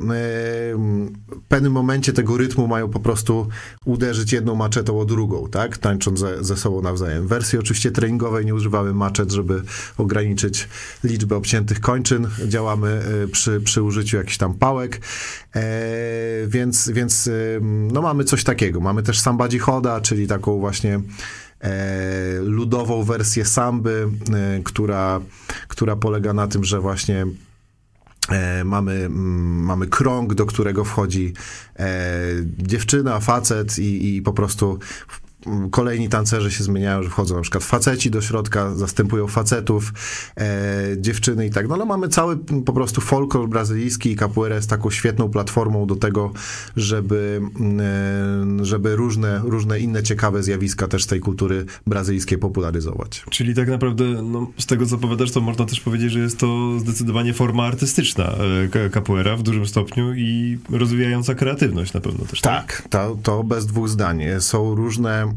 [1.27, 3.47] w pewnym momencie tego rytmu mają po prostu
[3.85, 5.77] uderzyć jedną maczetą o drugą, tak?
[5.77, 7.25] Tańcząc ze, ze sobą nawzajem.
[7.25, 9.61] W wersji oczywiście treningowej nie używamy maczet, żeby
[9.97, 10.67] ograniczyć
[11.03, 12.27] liczbę obciętych kończyn.
[12.47, 15.01] Działamy e, przy, przy użyciu jakichś tam pałek,
[15.55, 15.61] e,
[16.47, 17.29] więc, więc
[17.91, 18.79] no mamy coś takiego.
[18.79, 20.99] Mamy też samba choda, czyli taką właśnie
[21.61, 24.07] e, ludową wersję samby,
[24.63, 25.21] która,
[25.67, 27.25] która polega na tym, że właśnie
[28.31, 31.33] E, mamy, mm, mamy krąg, do którego wchodzi
[31.79, 32.19] e,
[32.57, 34.79] dziewczyna, facet i, i po prostu
[35.71, 39.93] kolejni tancerze się zmieniają, że wchodzą na przykład faceci do środka, zastępują facetów,
[40.37, 41.67] e, dziewczyny i tak.
[41.67, 45.95] No ale mamy cały po prostu folklor brazylijski i capoeira jest taką świetną platformą do
[45.95, 46.31] tego,
[46.77, 47.41] żeby,
[48.59, 53.23] e, żeby różne, różne inne ciekawe zjawiska też tej kultury brazylijskiej popularyzować.
[53.29, 56.79] Czyli tak naprawdę, no, z tego co powiadasz, to można też powiedzieć, że jest to
[56.79, 58.35] zdecydowanie forma artystyczna
[58.73, 62.41] e, capoeira w dużym stopniu i rozwijająca kreatywność na pewno też.
[62.41, 64.23] Tak, tak to, to bez dwóch zdań.
[64.39, 65.34] Są różne, mm,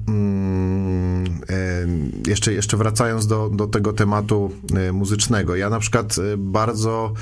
[2.26, 7.12] jeszcze, jeszcze wracając do, do tego tematu e, muzycznego, ja na przykład bardzo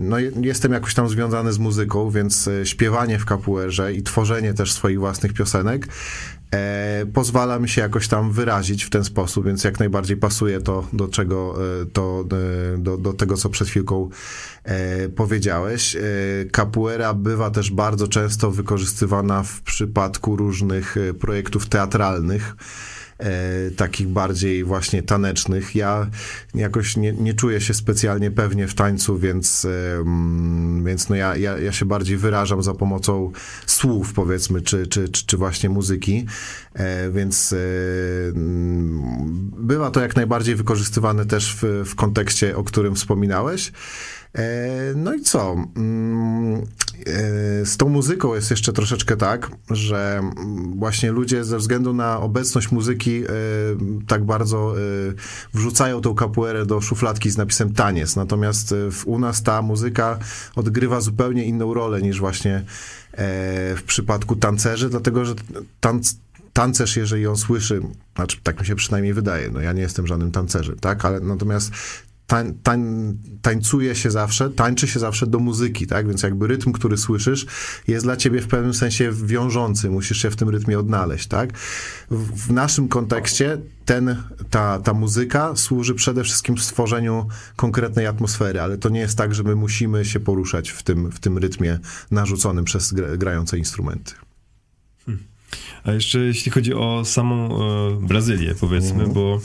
[0.00, 4.98] no, jestem jakoś tam związany z muzyką, więc śpiewanie w kapuerze i tworzenie też swoich
[4.98, 5.88] własnych piosenek
[6.54, 10.86] e, pozwala mi się jakoś tam wyrazić w ten sposób, więc jak najbardziej pasuje to
[10.92, 12.24] do czego, e, to,
[12.74, 14.08] e, do, do tego, co przed chwilką
[14.64, 15.96] e, powiedziałeś.
[15.96, 16.00] E,
[16.52, 22.56] capoeira bywa też bardzo często wykorzystywana w przypadku różnych e, projektów teatralnych
[23.18, 25.74] e, takich bardziej właśnie tanecznych.
[25.74, 26.10] Ja
[26.54, 30.04] jakoś nie, nie czuję się specjalnie pewnie w tańcu, więc, e,
[30.84, 33.32] więc no ja, ja, ja się bardziej wyrażam za pomocą
[33.66, 36.26] słów, powiedzmy, czy, czy, czy, czy właśnie muzyki,
[36.74, 37.56] e, więc e,
[39.58, 43.72] bywa to jak najbardziej wykorzystywane też w, w kontekście, o którym wspominałeś.
[44.34, 45.56] E, no i co?
[45.76, 50.22] Mm, e, z tą muzyką jest jeszcze troszeczkę tak, że
[50.76, 53.28] właśnie ludzie ze względu na obecność muzyki e,
[54.06, 54.74] tak bardzo
[55.54, 58.16] wrzucają tą kapuerę do szufladki z napisem taniec.
[58.16, 58.74] Natomiast
[59.06, 60.18] u nas ta muzyka
[60.56, 62.64] odgrywa zupełnie inną rolę niż właśnie
[63.76, 65.34] w przypadku tancerzy, dlatego że
[65.80, 66.16] tanc
[66.52, 67.80] tancerz, jeżeli on słyszy,
[68.16, 71.72] znaczy tak mi się przynajmniej wydaje, no ja nie jestem żadnym tancerzem, tak, ale natomiast
[72.28, 76.08] tań, tań, tańcuje się zawsze, tańczy się zawsze do muzyki, tak?
[76.08, 77.46] Więc jakby rytm, który słyszysz,
[77.86, 81.58] jest dla ciebie w pewnym sensie wiążący, musisz się w tym rytmie odnaleźć, tak?
[82.10, 88.78] W, w naszym kontekście ten, ta, ta muzyka służy przede wszystkim stworzeniu konkretnej atmosfery, ale
[88.78, 91.78] to nie jest tak, że my musimy się poruszać w tym, w tym rytmie
[92.10, 94.14] narzuconym przez grające instrumenty.
[95.06, 95.24] Hmm.
[95.84, 97.58] A jeszcze jeśli chodzi o samą
[98.02, 99.12] e, Brazylię, powiedzmy, mm.
[99.12, 99.40] bo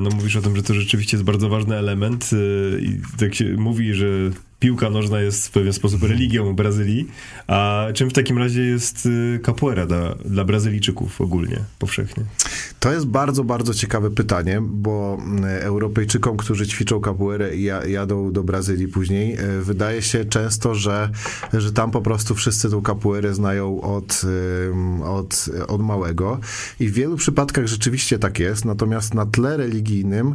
[0.00, 3.44] no mówisz o tym, że to rzeczywiście jest bardzo ważny element e, i tak się
[3.44, 4.06] mówi, że
[4.58, 7.08] piłka nożna jest w pewien sposób religią Brazylii,
[7.46, 12.24] a czym w takim razie jest y, capoeira dla, dla Brazylijczyków ogólnie, powszechnie?
[12.80, 15.18] To jest bardzo, bardzo ciekawe pytanie, bo
[15.58, 21.10] y, Europejczykom, którzy ćwiczą capoeirę i jadą do Brazylii później, y, wydaje się często, że,
[21.52, 24.22] że tam po prostu wszyscy tą capoeirę znają od,
[25.04, 26.40] od, od małego
[26.80, 30.34] i w wielu przypadkach rzeczywiście tak jest, natomiast na tle religijnym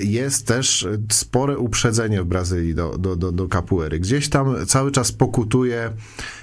[0.00, 4.00] jest też spore uprzedzenie w Brazylii do, do, do, do capoeiry.
[4.00, 5.90] Gdzieś tam cały czas pokutuje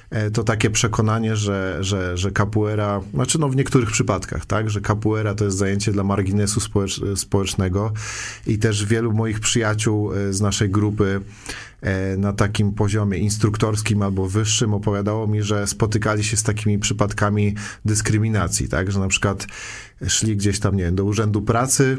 [0.10, 4.82] e, to takie przekonanie, że, że, że capoeira, znaczy no w niektórych przypadkach, tak, że
[4.82, 7.94] capoeira to jest zajęcie dla marginesu społecz, społecznego
[8.48, 11.22] i też wielu moich przyjaciół e, z naszej grupy
[12.18, 17.56] na takim poziomie instruktorskim albo wyższym opowiadało mi, że spotykali się z takimi przypadkami
[17.86, 19.48] dyskryminacji, tak, że na przykład
[20.08, 21.98] szli gdzieś tam, nie wiem, do urzędu pracy,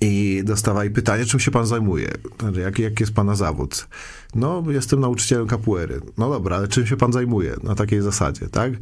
[0.00, 2.10] i dostawali pytanie, czym się pan zajmuje?
[2.40, 3.88] Znaczy, jaki, jaki jest pana zawód?
[4.34, 6.00] No, jestem nauczycielem kapuery.
[6.18, 7.56] No dobra, ale czym się pan zajmuje?
[7.62, 8.72] Na takiej zasadzie, tak?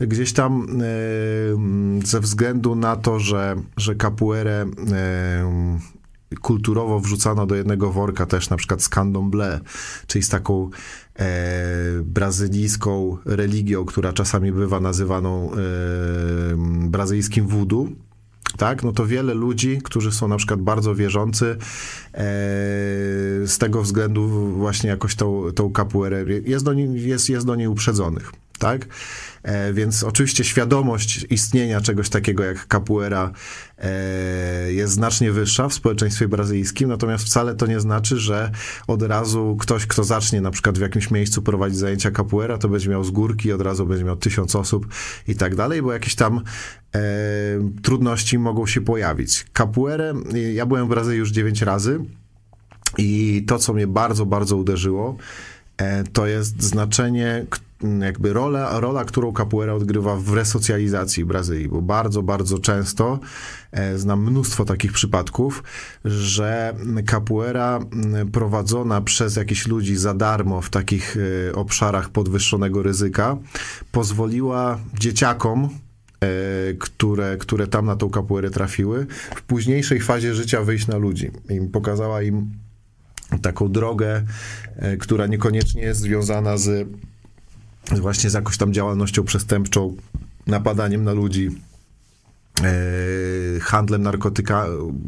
[0.00, 5.80] Gdzieś tam e, ze względu na to, że, że kapuerę e,
[6.40, 9.60] kulturowo wrzucano do jednego worka też na przykład z candomblé,
[10.06, 10.70] czyli z taką
[11.18, 11.26] e,
[12.02, 15.56] brazylijską religią, która czasami bywa nazywaną e,
[16.88, 17.88] brazylijskim voodoo,
[18.52, 22.18] tak, no to wiele ludzi, którzy są na przykład bardzo wierzący, e,
[23.46, 27.68] z tego względu właśnie jakoś tą, tą kapuerę jest do, niej, jest, jest do niej
[27.68, 28.86] uprzedzonych tak?
[29.42, 33.32] E, więc oczywiście świadomość istnienia czegoś takiego jak capoeira
[33.78, 38.50] e, jest znacznie wyższa w społeczeństwie brazylijskim, natomiast wcale to nie znaczy, że
[38.86, 42.90] od razu ktoś, kto zacznie na przykład w jakimś miejscu prowadzić zajęcia capoeira, to będzie
[42.90, 44.86] miał z górki, od razu będzie miał tysiąc osób
[45.28, 46.40] i tak dalej, bo jakieś tam
[46.94, 47.00] e,
[47.82, 49.46] trudności mogą się pojawić.
[49.52, 50.14] Capoeirę,
[50.52, 52.00] ja byłem w Brazylii już dziewięć razy
[52.98, 55.16] i to, co mnie bardzo, bardzo uderzyło,
[55.76, 57.46] e, to jest znaczenie,
[58.00, 63.18] jakby rola, rola, którą capoeira odgrywa w resocjalizacji Brazylii, bo bardzo, bardzo często
[63.72, 65.62] e, znam mnóstwo takich przypadków,
[66.04, 66.74] że
[67.10, 67.80] capoeira
[68.32, 71.16] prowadzona przez jakichś ludzi za darmo w takich
[71.48, 73.36] e, obszarach podwyższonego ryzyka
[73.92, 75.68] pozwoliła dzieciakom
[76.20, 76.28] e,
[76.74, 81.30] które, które tam na tą kapuerę trafiły, w późniejszej fazie życia wyjść na ludzi.
[81.50, 82.50] I pokazała im
[83.42, 84.22] taką drogę,
[84.98, 86.88] która niekoniecznie jest związana z
[88.00, 89.96] właśnie z jakąś tam działalnością przestępczą,
[90.46, 91.50] napadaniem na ludzi,
[92.64, 94.66] e, handlem, narkotyka,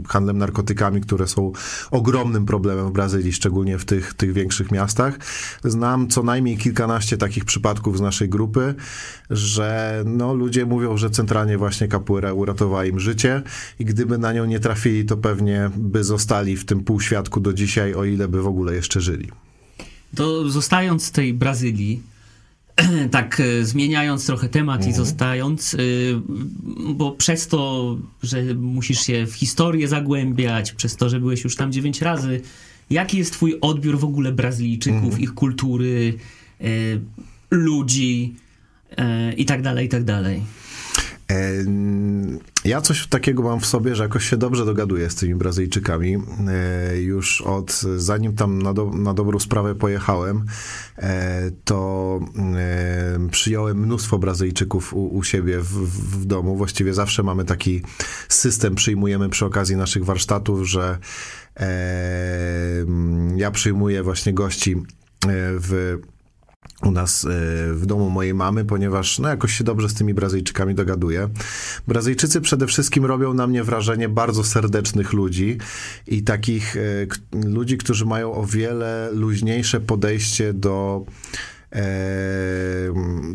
[0.08, 1.52] handlem narkotykami, które są
[1.90, 5.18] ogromnym problemem w Brazylii, szczególnie w tych, tych większych miastach.
[5.64, 8.74] Znam co najmniej kilkanaście takich przypadków z naszej grupy,
[9.30, 13.42] że no, ludzie mówią, że centralnie właśnie capoeira uratowała im życie
[13.78, 17.94] i gdyby na nią nie trafili, to pewnie by zostali w tym półświadku do dzisiaj,
[17.94, 19.28] o ile by w ogóle jeszcze żyli.
[20.16, 22.11] To zostając w tej Brazylii,
[23.10, 25.04] tak e, zmieniając trochę temat i Mhm.
[25.06, 26.20] zostając, y,
[26.94, 31.72] bo przez to, że musisz się w historię zagłębiać, przez to, że byłeś już tam
[31.72, 32.40] dziewięć razy,
[32.90, 35.22] jaki jest twój odbiór w ogóle Brazylijczyków, Mhm.
[35.22, 36.14] ich kultury,
[36.60, 37.00] y,
[37.50, 38.34] ludzi
[39.36, 40.42] i tak dalej, i tak dalej?
[42.64, 46.18] Ja coś takiego mam w sobie, że jakoś się dobrze dogaduję z tymi Brazylijczykami.
[46.48, 50.44] E, Już od, zanim tam na, do, na dobrą sprawę pojechałem,
[50.98, 52.20] e, to
[53.30, 56.56] przyjąłem mnóstwo Brazylijczyków u, u siebie w, w, domu.
[56.56, 57.82] Właściwie zawsze mamy taki
[58.28, 60.98] system, przyjmujemy przy okazji naszych warsztatów, że
[63.36, 64.78] ja przyjmuję właśnie gości e,
[65.28, 65.98] w
[66.82, 67.28] u nas e,
[67.72, 71.28] w domu mojej mamy, ponieważ no, jakoś się dobrze z tymi Brazylijczykami dogaduję.
[71.88, 75.58] Brazylijczycy przede wszystkim robią na mnie wrażenie bardzo serdecznych ludzi
[76.06, 76.80] i takich e,
[77.48, 81.04] ludzi, którzy mają o wiele luźniejsze podejście do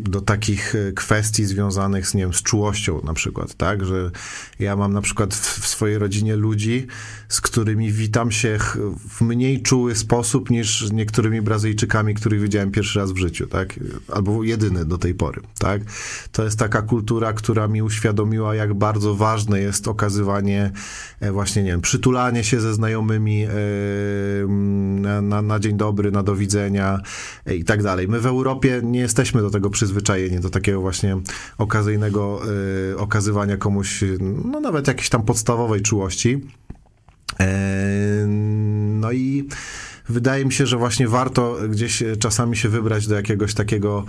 [0.00, 4.10] do takich e, kwestii związanych z, nie wiem, z czułością na przykład, tak, że
[4.58, 6.86] ja mam na przykład w, w swojej rodzinie ludzi,
[7.28, 8.58] z którymi witam się
[9.08, 13.80] w mniej czuły sposób niż z niektórymi Brazylijczykami, których widziałem pierwszy raz w życiu, tak,
[14.12, 15.82] albo jedyny do tej pory, tak.
[16.32, 20.70] To jest taka kultura, która mi uświadomiła, jak bardzo ważne jest okazywanie
[21.20, 23.46] e, właśnie, nie wiem, przytulanie się ze znajomymi
[25.00, 27.00] na, na, na dzień dobry, na do widzenia
[27.46, 28.08] e, i tak dalej.
[28.08, 31.16] My Europie nie jesteśmy do tego przyzwyczajeni, do takiego właśnie
[31.58, 32.40] okazyjnego
[32.92, 34.04] e, okazywania komuś,
[34.44, 36.40] no nawet jakiejś tam podstawowej czułości.
[37.40, 38.26] E,
[38.98, 39.48] No i
[40.08, 44.04] wydaje mi się, że właśnie warto gdzieś czasami się wybrać do jakiegoś takiego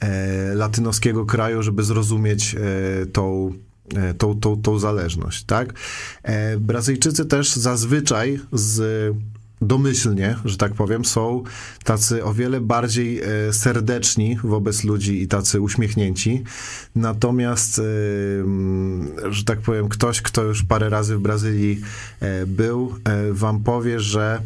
[0.00, 3.52] e, latynoskiego kraju, żeby zrozumieć e, tą,
[3.96, 5.74] e, tą, tą, tą zależność, tak?
[6.22, 9.14] E, Brazylijczycy też zazwyczaj z
[9.62, 11.42] domyślnie, że tak powiem, są
[11.84, 16.42] tacy o wiele bardziej e, serdeczni wobec ludzi i tacy uśmiechnięci.
[16.96, 17.82] Natomiast, e,
[19.30, 21.80] że tak powiem, ktoś, kto już parę razy w Brazylii
[22.20, 22.94] e, był,
[23.32, 24.40] wam powie, że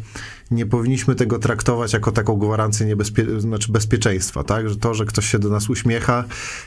[0.51, 4.69] nie powinniśmy tego traktować jako taką gwarancję niebezpie- znaczy bezpieczeństwa, tak?
[4.69, 6.23] Że to, że ktoś się do nas uśmiecha,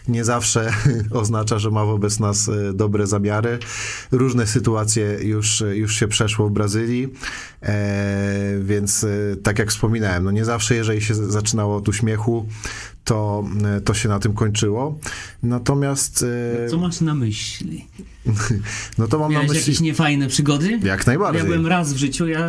[0.09, 0.72] nie zawsze
[1.11, 3.59] oznacza, że ma wobec nas e, dobre zamiary.
[4.12, 7.09] Różne sytuacje już, już się przeszło w Brazylii,
[7.62, 9.09] e, więc e,
[9.43, 12.47] tak jak wspominałem, no nie zawsze, jeżeli się zaczynało od uśmiechu,
[13.05, 13.45] to,
[13.76, 14.99] e, to się na tym kończyło.
[15.43, 16.24] Natomiast,
[16.64, 17.87] e, Co masz na myśli?
[18.99, 19.62] no to mam na Miałeś myśli...
[19.62, 20.80] jakieś niefajne przygody?
[20.83, 21.39] Jak najbardziej.
[21.39, 22.49] Ja byłem raz w życiu, ja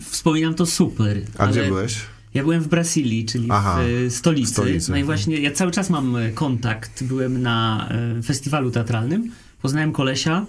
[0.00, 1.22] wspominam to super.
[1.38, 1.96] A gdzie byłeś?
[2.34, 4.52] Ja byłem w Brazylii, czyli Aha, w e, stolicy.
[4.52, 4.90] stolicy.
[4.90, 7.04] No i właśnie ja cały czas mam e, kontakt.
[7.04, 7.88] Byłem na
[8.18, 9.32] e, festiwalu teatralnym.
[9.62, 10.46] Poznałem kolesia,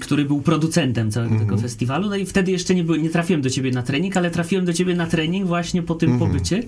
[0.00, 1.48] który był producentem całego Mhm.
[1.50, 2.08] tego festiwalu.
[2.08, 4.94] No i wtedy jeszcze nie, nie trafiłem do ciebie na trening, ale trafiłem do ciebie
[4.94, 6.30] na trening właśnie po tym Mhm.
[6.30, 6.62] pobycie.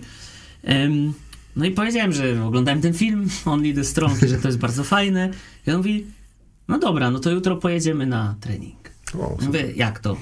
[0.64, 1.12] Em,
[1.56, 5.30] no i powiedziałem, że oglądałem ten film, Only the Strong, że to jest bardzo fajne.
[5.66, 6.04] I on mówi,
[6.68, 8.90] no dobra, no to jutro pojedziemy na trening.
[9.14, 10.16] Ja Mówię, jak to?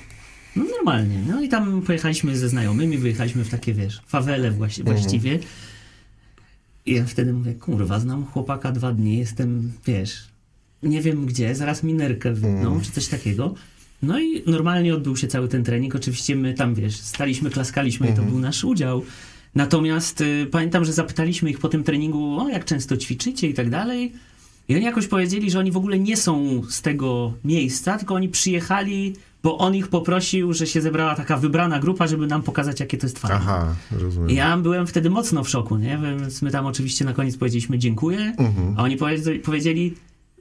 [0.57, 1.19] No normalnie.
[1.29, 4.97] No i tam pojechaliśmy ze znajomymi, wyjechaliśmy w takie, wiesz, fawele właśnie, Mhm.
[4.99, 5.39] właściwie.
[6.87, 10.25] I ja wtedy mówię, kurwa, znam chłopaka dwa dni, jestem, wiesz,
[10.83, 12.81] nie wiem gdzie, zaraz minerkę wypną, Mhm.
[12.81, 13.55] czy coś takiego.
[14.03, 15.95] No i normalnie odbył się cały ten trening.
[15.95, 18.27] Oczywiście my tam, wiesz, staliśmy, klaskaliśmy i Mhm.
[18.27, 19.03] to był nasz udział.
[19.55, 23.71] Natomiast y, pamiętam, że zapytaliśmy ich po tym treningu, o jak często ćwiczycie i tak
[23.71, 24.13] dalej.
[24.69, 28.29] I oni jakoś powiedzieli, że oni w ogóle nie są z tego miejsca, tylko oni
[28.29, 29.15] przyjechali,
[29.47, 33.07] bo on ich poprosił, że się zebrała taka wybrana grupa, żeby nam pokazać, jakie to
[33.07, 33.37] jest fajne.
[33.37, 34.31] Aha, rozumiem.
[34.31, 35.99] I ja byłem wtedy mocno w szoku, nie?
[36.03, 38.75] Więc my tam oczywiście na koniec powiedzieliśmy dziękuję, Mhm.
[38.79, 39.95] a oni powiedz- powiedzieli,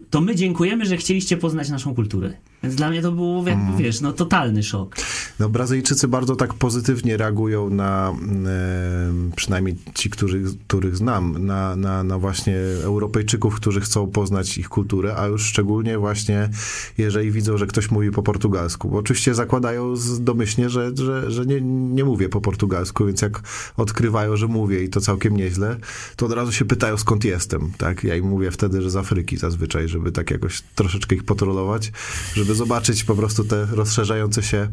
[0.09, 2.33] to my dziękujemy, że chcieliście poznać naszą kulturę.
[2.63, 3.77] Więc dla mnie to był, jakby, Mhm.
[3.77, 4.95] wiesz, no totalny szok.
[5.39, 8.13] No, Brazylijczycy bardzo tak pozytywnie reagują na,
[8.47, 14.69] e, przynajmniej ci, których, których znam, na, na, na właśnie Europejczyków, którzy chcą poznać ich
[14.69, 16.49] kulturę, a już szczególnie właśnie,
[16.97, 18.89] jeżeli widzą, że ktoś mówi po portugalsku.
[18.89, 23.41] Bo oczywiście zakładają domyślnie, że, że, że nie, nie mówię po portugalsku, więc jak
[23.77, 25.77] odkrywają, że mówię i to całkiem nieźle,
[26.15, 28.03] to od razu się pytają, skąd jestem, tak?
[28.03, 31.91] Ja im mówię wtedy, że z Afryki zazwyczaj, żeby tak jakoś troszeczkę ich potrolować,
[32.33, 34.67] żeby zobaczyć po prostu te rozszerzające się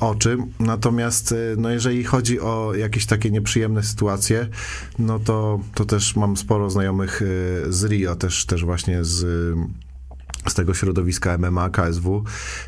[0.00, 0.38] oczy.
[0.60, 4.48] Natomiast e, no jeżeli chodzi o jakieś takie nieprzyjemne sytuacje,
[4.98, 9.54] no to, to też mam sporo znajomych e, z Rio, też, też właśnie z
[10.50, 12.24] z tego środowiska MMA, KSW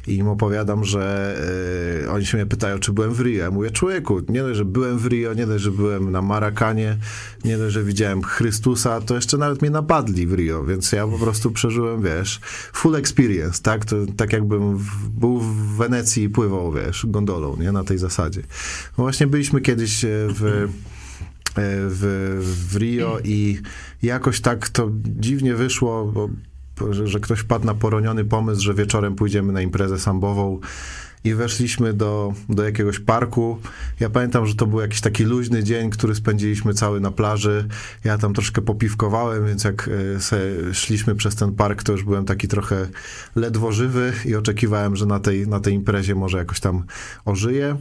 [0.07, 1.37] i im opowiadam, że
[2.05, 3.45] y, oni się mnie pytają, czy byłem w Rio.
[3.45, 6.97] Ja mówię, człowieku, nie dość, że byłem w Rio, nie dość, że byłem na Marakanie,
[7.45, 11.19] nie dość, że widziałem Chrystusa, to jeszcze nawet mnie napadli w Rio, więc ja po
[11.19, 12.41] prostu przeżyłem, wiesz,
[12.73, 13.85] full experience, tak?
[13.85, 17.73] To, tak jakbym w, był w Wenecji i pływał, wiesz, gondolą, nie?
[17.73, 18.41] Na tej zasadzie.
[18.99, 20.69] No właśnie byliśmy kiedyś e, w
[21.59, 22.39] e, w,
[22.71, 23.59] w Rio i
[24.03, 26.29] jakoś tak to dziwnie wyszło, bo
[26.91, 30.61] że, że ktoś wpadł na poroniony pomysł, że wieczorem pójdziemy na imprezę sambową
[31.25, 33.59] i weszliśmy do, do jakiegoś parku.
[34.01, 37.69] Ja pamiętam, że to był jakiś taki luźny dzień, który spędziliśmy cały na plaży.
[38.05, 39.91] Ja tam troszkę popiwkowałem, więc jak
[40.69, 42.89] e, szliśmy przez ten park, to już byłem taki trochę
[43.37, 46.85] ledwo żywy i oczekiwałem, że na tej, na tej imprezie może jakoś tam
[47.25, 47.77] ożyję.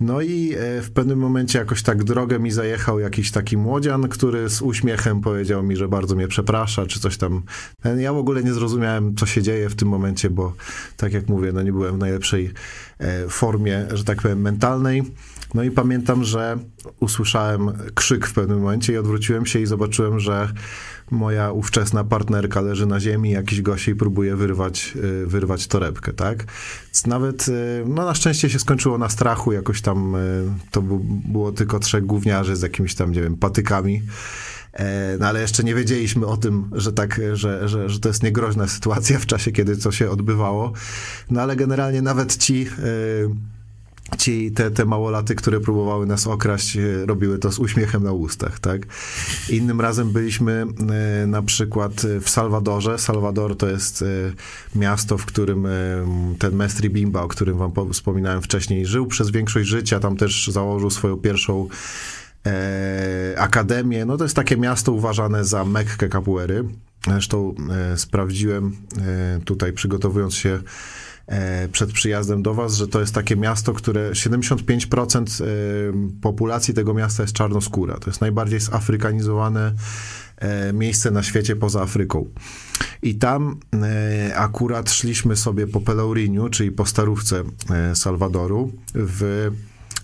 [0.00, 4.48] No i e, w pewnym momencie jakoś tak drogę mi zajechał jakiś taki młodzian, który
[4.48, 7.42] z uśmiechem powiedział mi, że bardzo mnie przeprasza, czy coś tam.
[7.98, 10.54] Ja w ogóle nie zrozumiałem, co się dzieje w tym momencie, bo
[10.96, 12.52] tak jak mówię, no nie byłem w najlepszej
[12.98, 15.02] e, formie, że tak powiem, mentalnej.
[15.54, 16.58] No i pamiętam, że
[17.00, 20.48] usłyszałem krzyk w pewnym momencie i odwróciłem się i zobaczyłem, że
[21.12, 26.44] moja ówczesna partnerka leży na ziemi, jakiś gościej próbuje wyrwać, y, wyrwać torebkę, tak?
[27.06, 30.82] Nawet, y, no na szczęście się skończyło na strachu, jakoś tam y, to
[31.24, 34.02] było tylko trzech gówniarzy z jakimiś tam, nie wiem, patykami.
[34.72, 38.22] E, no ale jeszcze nie wiedzieliśmy o tym, że tak, że, że, że to jest
[38.22, 40.72] niegroźna sytuacja w czasie, kiedy to się odbywało.
[41.30, 42.66] No ale generalnie nawet ci
[44.18, 48.60] ci, te, te małolaty, które próbowały nas okraść, e, robiły to z uśmiechem na ustach,
[48.60, 48.86] tak?
[49.48, 50.66] Innym razem byliśmy
[51.22, 52.98] e, na przykład w Salwadorze.
[52.98, 54.06] Salwador to jest e,
[54.78, 55.66] miasto, w którym
[56.38, 60.90] ten Mestri Bimba, o którym wam wspominałem wcześniej, żył przez większość życia, tam też założył
[60.90, 61.68] swoją pierwszą
[63.36, 64.04] akademię.
[64.04, 66.64] No to jest takie miasto uważane za Mekkę kapuery.
[67.06, 67.54] Zresztą
[67.96, 68.76] sprawdziłem
[69.44, 70.62] tutaj, przygotowując się E,
[71.72, 75.46] przed przyjazdem do was, że to jest takie miasto, które 75% e,
[76.20, 77.98] populacji tego miasta jest czarnoskóra.
[77.98, 79.72] To jest najbardziej zafrykanizowane
[80.36, 82.26] e, miejsce na świecie poza Afryką.
[83.02, 83.60] I tam
[84.34, 87.42] akurat szliśmy sobie po Pelourinho, czyli po starówce
[87.94, 89.50] Salwadoru, w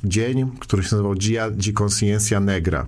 [0.05, 2.87] dzień, który się nazywał Dia di Consciencia Negra.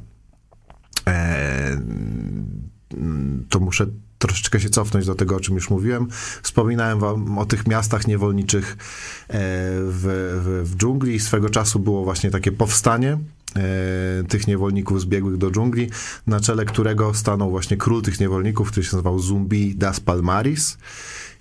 [3.48, 3.86] To muszę
[4.20, 6.08] troszeczkę się cofnąć do tego, o czym już mówiłem.
[6.42, 8.76] Wspominałem wam o tych miastach niewolniczych e,
[9.28, 11.20] w, w, w dżungli.
[11.20, 13.18] Swego czasu było właśnie takie powstanie
[13.56, 15.90] e, tych niewolników zbiegłych do dżungli,
[16.26, 20.78] na czele którego stanął właśnie król tych niewolników, który się nazywał Zumbi das Palmaris.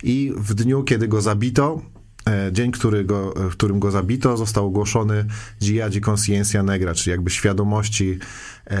[0.02, 1.82] I w dniu, kiedy go zabito,
[2.52, 5.24] dzień, który go, w którym go zabito, został ogłoszony
[5.60, 8.18] Dia de Consciencia Negra, czyli jakby świadomości
[8.66, 8.78] e,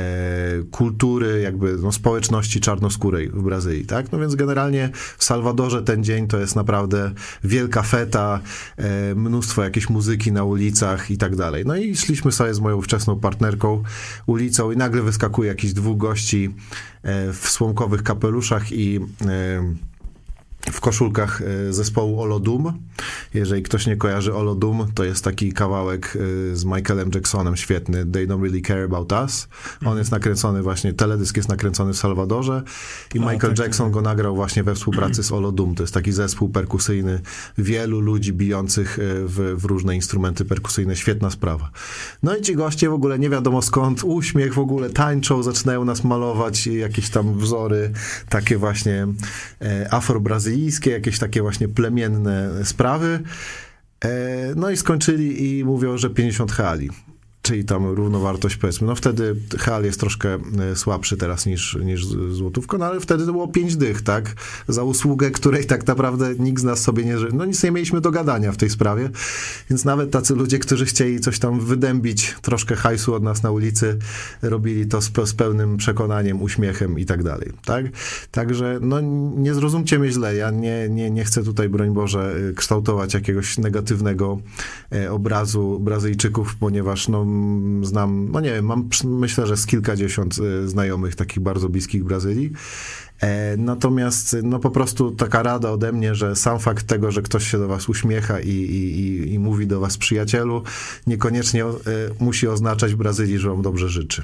[0.70, 4.12] kultury, jakby no, społeczności czarnoskórej w Brazylii, tak?
[4.12, 7.10] No więc generalnie w Salwadorze ten dzień to jest naprawdę
[7.44, 8.40] wielka feta,
[8.76, 11.64] e, mnóstwo jakiejś muzyki na ulicach i tak dalej.
[11.66, 13.82] No i szliśmy sobie z moją wczesną partnerką
[14.26, 16.54] ulicą i nagle wyskakuje jakiś dwóch gości
[17.02, 19.89] e, w słomkowych kapeluszach i e,
[20.72, 22.72] w koszulkach e, zespołu Olodum.
[23.34, 26.16] Jeżeli ktoś nie kojarzy Olodum, to jest taki kawałek
[26.52, 29.48] e, z Michaelem Jacksonem świetny, They Don't Really Care About Us.
[29.72, 29.98] On mhm.
[29.98, 32.62] jest nakręcony właśnie, teledysk jest nakręcony w Salwadorze
[33.14, 33.92] i A, Michael tak, Jackson tak.
[33.92, 35.74] go nagrał właśnie we współpracy z Olodum.
[35.74, 37.20] To jest taki zespół perkusyjny
[37.58, 40.96] wielu ludzi bijących e, w, w różne instrumenty perkusyjne.
[40.96, 41.70] Świetna sprawa.
[42.22, 46.04] No i ci goście w ogóle nie wiadomo skąd, uśmiech w ogóle, tańczą, zaczynają nas
[46.04, 47.92] malować jakieś tam wzory,
[48.28, 49.06] takie właśnie
[49.90, 53.20] afro-brazylijskie brazylijskie, jakieś takie właśnie plemienne sprawy.
[54.04, 54.08] E,
[54.56, 56.90] no i skończyli i mówią, że 50 hali
[57.50, 60.38] czyli tam równowartość powiedzmy, no wtedy HAL jest troszkę
[60.72, 64.34] e, słabszy teraz niż, niż złotówka, no ale wtedy to było 5 dych, tak,
[64.68, 68.10] za usługę, której tak naprawdę nikt z nas sobie nie, no nic nie mieliśmy do
[68.10, 69.10] gadania w tej sprawie,
[69.70, 73.98] więc nawet tacy ludzie, którzy chcieli coś tam wydębić, troszkę hajsu od nas na ulicy,
[74.42, 77.86] robili to z, z pełnym przekonaniem, uśmiechem i tak dalej, tak,
[78.30, 79.00] także no
[79.36, 84.38] nie zrozumcie mnie źle, ja nie, nie, nie chcę tutaj, broń Boże, kształtować jakiegoś negatywnego
[84.92, 87.24] e, obrazu Brazylijczyków, ponieważ no
[87.82, 92.52] znam, no nie wiem, mam myślę, że z kilkadziesiąt y, znajomych takich bardzo bliskich Brazylii.
[93.20, 97.50] E, natomiast no po prostu taka rada ode mnie, że sam fakt tego, że ktoś
[97.50, 100.62] się do was uśmiecha i, i, i mówi do was przyjacielu,
[101.06, 101.74] niekoniecznie e,
[102.20, 104.22] musi oznaczać Brazylii, że wam dobrze życzy.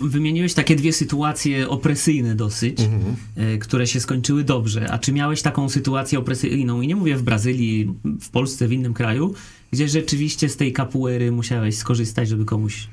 [0.00, 3.16] Wymieniłeś takie dwie sytuacje opresyjne dosyć, mhm.
[3.36, 4.90] E, które się skończyły dobrze.
[4.90, 8.94] A czy miałeś taką sytuację opresyjną, i nie mówię w Brazylii, w Polsce, w innym
[8.94, 9.34] kraju,
[9.72, 12.88] gdzie rzeczywiście z tej kapuery musiałeś skorzystać, żeby komuś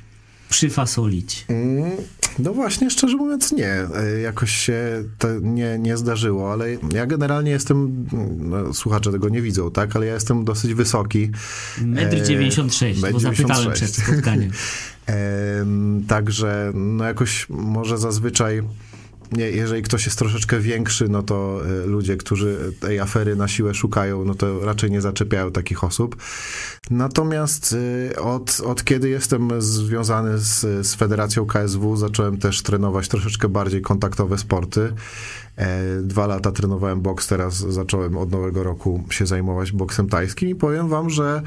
[0.50, 1.46] przyfasolić?
[1.50, 1.92] Mm,
[2.40, 3.88] no właśnie, szczerze mówiąc nie.
[3.96, 8.06] E, jakoś się to nie, nie zdarzyło, ale ja generalnie jestem,
[8.40, 11.30] no, słuchacze tego nie widzą, tak, ale ja jestem dosyć wysoki.
[11.82, 14.52] Metr 96, e, bo zapytałem przed spotkaniem.
[15.10, 15.66] e,
[16.08, 18.62] także no jakoś może zazwyczaj
[19.38, 24.26] jeżeli ktoś jest troszeczkę większy, no to e, ludzie, którzy tej afery na siłę szukają,
[24.26, 26.16] no to raczej nie zaczepiają takich osób.
[26.90, 27.76] Natomiast
[28.14, 33.82] e, od, od kiedy jestem związany z, z Federacją KSW, zacząłem też trenować troszeczkę bardziej
[33.82, 34.94] kontaktowe sporty.
[35.58, 40.56] E, dwa lata trenowałem boks, teraz zacząłem od nowego roku się zajmować boksem tajskim i
[40.56, 41.42] powiem wam, że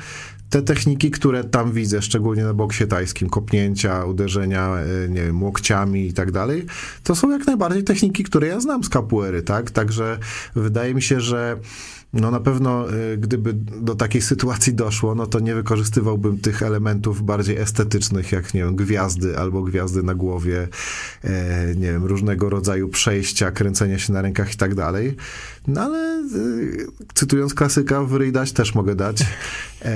[0.51, 6.07] te techniki, które tam widzę, szczególnie na boksie tajskim, kopnięcia, uderzenia, e, nie wiem, łokciami
[6.07, 6.67] i tak dalej,
[7.03, 9.71] to są jak najbardziej techniki, które ja znam z capoeiry, tak?
[9.71, 10.19] Także
[10.55, 11.57] wydaje mi się, że
[12.13, 17.23] no na pewno y, gdyby do takiej sytuacji doszło, no to nie wykorzystywałbym tych elementów
[17.23, 20.69] bardziej estetycznych, jak nie wiem, gwiazdy albo gwiazdy na głowie,
[21.25, 25.17] e, nie wiem, różnego rodzaju przejścia, kręcenia się na rękach i tak dalej.
[25.67, 29.23] No ale y, cytując klasyka, w dać też mogę dać.
[29.83, 29.95] E,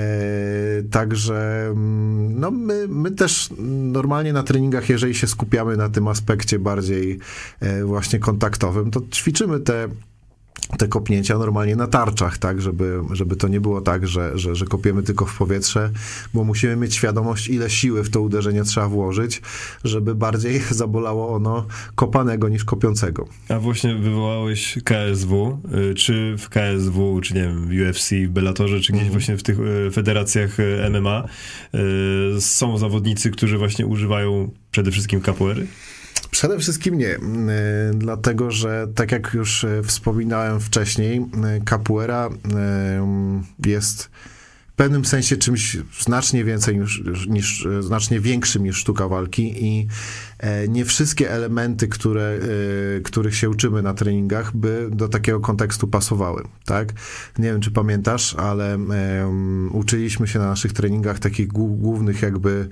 [0.91, 3.49] także mm, no my, my też
[3.91, 7.19] normalnie na treningach, jeżeli się skupiamy na tym aspekcie bardziej
[7.59, 9.87] e, właśnie kontaktowym, to ćwiczymy te
[10.77, 14.65] te kopnięcia normalnie na tarczach, tak, żeby, żeby to nie było tak, że, że, że
[14.65, 15.91] kopiemy tylko w powietrze,
[16.33, 19.41] bo musimy mieć świadomość, ile siły w to uderzenie trzeba włożyć,
[19.83, 21.65] żeby bardziej zabolało ono
[21.95, 23.27] kopanego niż kopiącego.
[23.49, 25.59] A właśnie wywołałeś KSW,
[25.91, 29.11] y, czy w KSW, czy nie wiem, w UFC, w Bellatorze, czy gdzieś mm.
[29.11, 31.27] właśnie w tych y, federacjach y, MMA
[32.39, 35.67] są zawodnicy, którzy właśnie używają przede wszystkim capoeiry?
[36.31, 37.19] Przede wszystkim nie,
[37.93, 41.25] dlatego że tak jak już e, wspominałem wcześniej,
[41.69, 42.29] capoeira
[43.65, 44.09] jest
[44.67, 49.87] w pewnym sensie czymś znacznie więcej niż, niż znacznie większym niż sztuka walki i
[50.39, 52.39] e, nie wszystkie elementy, które,
[53.03, 56.93] których się uczymy na treningach, by do takiego kontekstu pasowały, tak?
[57.37, 62.69] Nie wiem, czy pamiętasz, ale um, uczyliśmy się na naszych treningach takich głównych jakby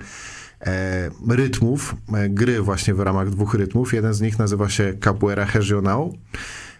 [1.28, 3.94] rytmów, e, gry właśnie w ramach dwóch rytmów.
[3.94, 6.10] Jeden z nich nazywa się Capoeira Regional.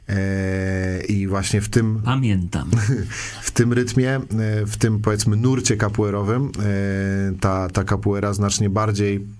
[0.08, 2.02] E, I właśnie w tym.
[2.04, 2.70] Pamiętam.
[3.42, 4.20] W tym rytmie, e,
[4.66, 9.39] w tym powiedzmy nurcie kapuerowym, e, ta, ta kapuera znacznie bardziej E,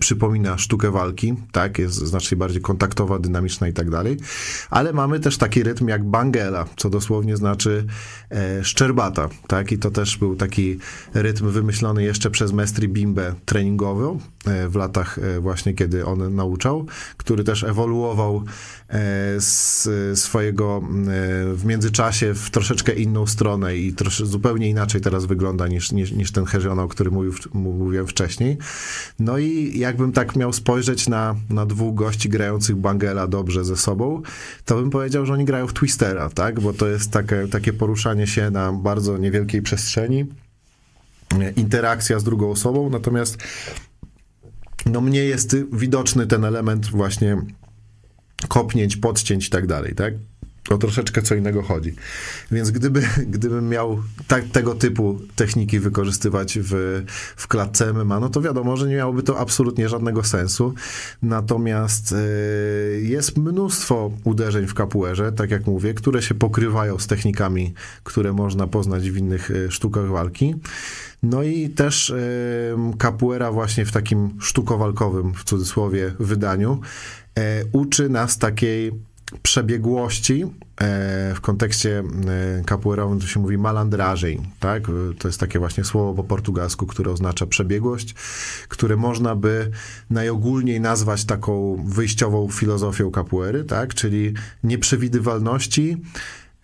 [0.00, 4.16] przypomina sztukę walki, tak, jest znacznie bardziej kontaktowa, dynamiczna i tak dalej,
[4.70, 7.86] ale mamy też taki rytm jak bangela, co dosłownie znaczy
[8.30, 10.78] e, szczerbata, tak, i to też był taki
[11.14, 16.86] rytm wymyślony jeszcze przez Mestri Bimbe treningowy e, w latach e, właśnie, kiedy on nauczał,
[17.16, 18.36] który też ewoluował
[18.88, 19.00] e,
[19.38, 20.82] z swojego
[21.54, 26.32] w międzyczasie w troszeczkę inną stronę i trosze, zupełnie inaczej teraz wygląda niż, niż, niż
[26.32, 28.58] ten Hezionał, o którym mówił, mówiłem wcześniej.
[29.18, 34.22] No i jakbym tak miał spojrzeć na, na dwóch gości grających Bangela dobrze ze sobą,
[34.64, 36.60] to bym powiedział, że oni grają w Twistera, tak?
[36.60, 40.26] Bo to jest takie, takie poruszanie się na bardzo niewielkiej przestrzeni,
[41.56, 43.38] interakcja z drugą osobą, natomiast
[44.86, 47.36] no mnie jest widoczny ten element właśnie
[48.48, 50.14] kopnięć, podcięć i tak dalej, tak?
[50.70, 51.94] O troszeczkę co innego chodzi.
[52.50, 57.02] Więc gdyby, gdybym miał tak, tego typu techniki wykorzystywać w,
[57.36, 60.74] w klatce MMA, no to wiadomo, że nie miałoby to absolutnie żadnego sensu.
[61.22, 67.74] Natomiast y, jest mnóstwo uderzeń w kapuerze, tak jak mówię, które się pokrywają z technikami,
[68.04, 70.54] które można poznać w innych y, sztukach walki.
[71.22, 76.80] No i też y, kapuera właśnie w takim sztukowalkowym, w cudzysłowie, wydaniu
[77.72, 78.92] uczy nas takiej
[79.42, 80.48] przebiegłości e,
[81.34, 84.82] w kontekście e, capoeirowym to się mówi malandrażej, tak?
[85.18, 88.14] To jest takie właśnie słowo po portugalsku, które oznacza przebiegłość,
[88.68, 89.70] które można by
[90.10, 93.94] najogólniej nazwać taką wyjściową filozofią capoeiry, tak?
[93.94, 95.96] Czyli nieprzewidywalności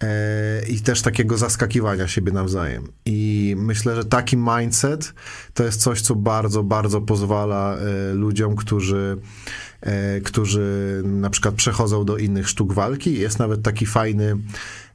[0.03, 2.89] e, i też takiego zaskakiwania siebie nawzajem.
[3.05, 5.15] I myślę, że taki mindset
[5.55, 7.77] to jest coś, co bardzo, bardzo pozwala
[8.15, 9.19] ludziom, którzy
[10.25, 13.19] którzy na przykład przechodzą do innych sztuk walki.
[13.19, 14.37] Jest nawet taki fajny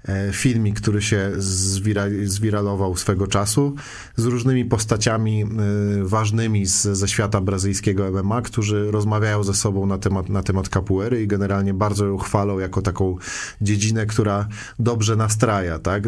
[0.06, 3.76] e, filmik, który się zwira, zwiralował swego czasu
[4.16, 5.48] z różnymi postaciami e,
[6.04, 11.22] ważnymi z, ze świata brazylijskiego MMA, którzy rozmawiają ze sobą na temat, na temat capoeiry
[11.24, 13.16] i generalnie bardzo ją chwalą jako taką
[13.62, 14.48] dziedzinę, która
[14.80, 16.08] dobrze nastraja, tak?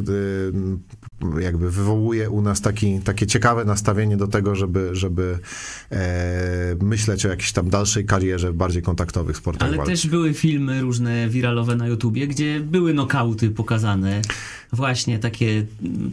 [1.40, 5.40] Jakby wywołuje u nas taki, takie ciekawe nastawienie do tego, żeby, żeby
[5.92, 9.92] e, myśleć o jakiejś tam dalszej karierze w bardziej kontaktowych sportach Ale walki.
[9.92, 14.22] też były filmy różne wiralowe na YouTubie, gdzie były nokauty pokazane,
[14.74, 15.66] właśnie takie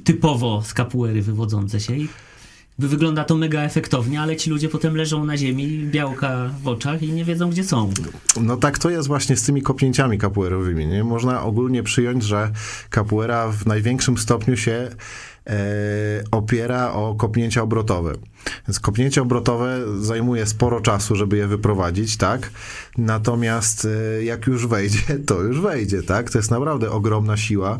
[0.04, 2.08] typowo z kapuery wywodzące się i
[2.78, 7.12] wygląda to mega efektownie, ale ci ludzie potem leżą na ziemi, białka w oczach i
[7.12, 7.90] nie wiedzą, gdzie są.
[8.40, 10.86] No tak to jest właśnie z tymi kopnięciami kapuerowymi.
[10.86, 11.04] Nie?
[11.04, 12.50] Można ogólnie przyjąć, że
[12.90, 14.90] kapuera w największym stopniu się
[15.46, 15.56] e,
[16.30, 18.12] opiera o kopnięcia obrotowe.
[18.68, 22.50] Więc kopnięcie obrotowe zajmuje sporo czasu, żeby je wyprowadzić, tak?
[22.98, 26.30] Natomiast e, jak już wejdzie, to już wejdzie, tak?
[26.30, 27.78] To jest naprawdę ogromna siła.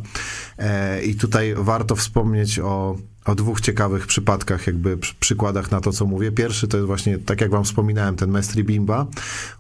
[0.59, 5.93] E, I tutaj warto wspomnieć o o dwóch ciekawych przypadkach, jakby przy, przykładach na to,
[5.93, 6.33] co mówię.
[6.33, 9.07] Pierwszy to jest właśnie, tak jak wam wspominałem, ten Mestri Bimba.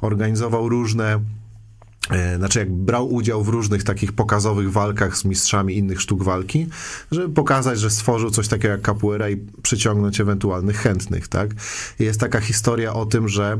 [0.00, 1.20] Organizował różne
[2.10, 6.66] e, znaczy jak brał udział w różnych takich pokazowych walkach z mistrzami innych sztuk walki,
[7.12, 11.50] żeby pokazać, że stworzył coś takiego jak capoeira i przyciągnąć ewentualnych chętnych, tak?
[11.98, 13.58] Jest taka historia o tym, że,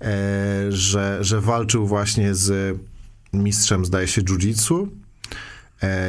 [0.00, 2.78] e, że, że walczył właśnie z
[3.32, 4.86] mistrzem, zdaje się, jiu-jitsu,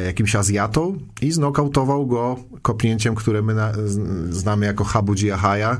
[0.06, 3.54] jakimś Azjatą i znokautował go kopnięciem, które my
[4.30, 5.76] znamy jako Habuji Ahaya,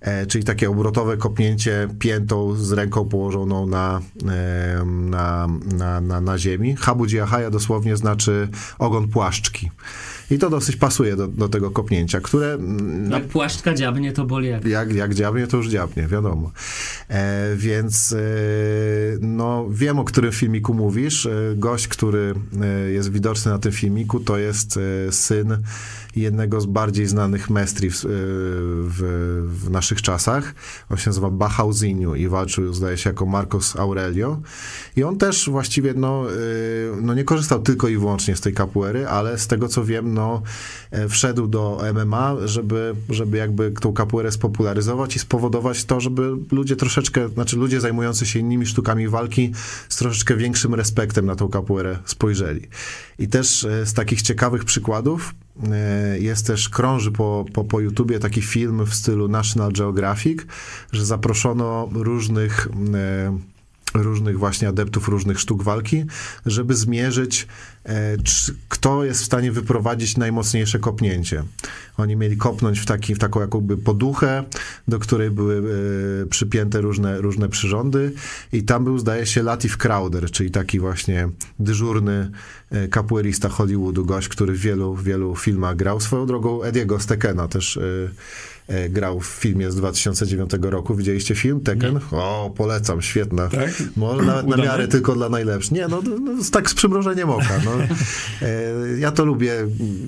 [0.00, 6.38] e, czyli takie obrotowe kopnięcie piętą z ręką położoną na, e, na, na, na, na
[6.38, 6.76] ziemi.
[6.76, 9.70] Habuji Ahaya dosłownie znaczy ogon płaszczki.
[10.30, 14.24] I to dosyć pasuje do, do tego kopnięcia, które mm, na Jak płaszczka dziabnie, to
[14.24, 14.64] boli jak...
[14.64, 16.52] jak, jak dziabnie, to już dziabnie, wiadomo.
[17.08, 18.18] E, więc e,
[19.20, 21.26] no, wiem, o którym filmiku mówisz.
[21.26, 25.58] E, gość, który e, jest widoczny na tym filmiku, to jest e, syn
[26.20, 29.00] jednego z bardziej znanych mestri w, e, w,
[29.64, 30.54] w naszych czasach.
[30.90, 34.40] On się nazywa Bahauziniu i walczył, zdaje się, jako Marcos Aurelio.
[34.96, 36.34] I on też właściwie, no, e,
[37.02, 40.42] no nie korzystał tylko i wyłącznie z tej kapuery, ale z tego, co wiem, no,
[40.90, 46.76] e, wszedł do MMA, żeby, żeby jakby tą kapuerę spopularyzować i spowodować to, żeby ludzie
[46.76, 49.52] troszeczkę, znaczy ludzie zajmujący się innymi sztukami walki
[49.88, 52.68] z troszeczkę większym respektem na tą kapuerę spojrzeli.
[53.18, 55.34] I też e, z takich ciekawych przykładów
[55.72, 60.42] e, jest też, krąży po, po, po YouTubie taki film w stylu National Geographic,
[60.92, 63.38] że zaproszono różnych e,
[63.94, 66.04] różnych właśnie adeptów różnych sztuk walki,
[66.46, 67.46] żeby zmierzyć,
[67.84, 71.44] e, czy, kto jest w stanie wyprowadzić najmocniejsze kopnięcie.
[71.96, 74.44] Oni mieli kopnąć w, taki, w taką jakąby poduchę,
[74.88, 75.62] do której były
[76.22, 78.12] e, przypięte różne, różne przyrządy
[78.52, 81.28] i tam był, zdaje się, Latif Crowder, czyli taki właśnie
[81.58, 82.30] dyżurny
[82.70, 86.00] e, capoeirista Hollywoodu, gość, który w wielu, wielu filmach grał.
[86.00, 87.78] Swoją drogą Ediego Stekena też
[88.90, 90.94] grał w filmie z 2009 roku.
[90.94, 92.00] Widzieliście film Tekken?
[92.12, 93.48] O, polecam, świetna.
[93.48, 93.70] Tak?
[93.96, 94.68] Może nawet na Udane?
[94.68, 95.72] miarę tylko dla najlepszych.
[95.72, 97.60] Nie, no, no tak z przymrużeniem oka.
[97.64, 97.70] No.
[98.42, 99.52] E, ja to lubię.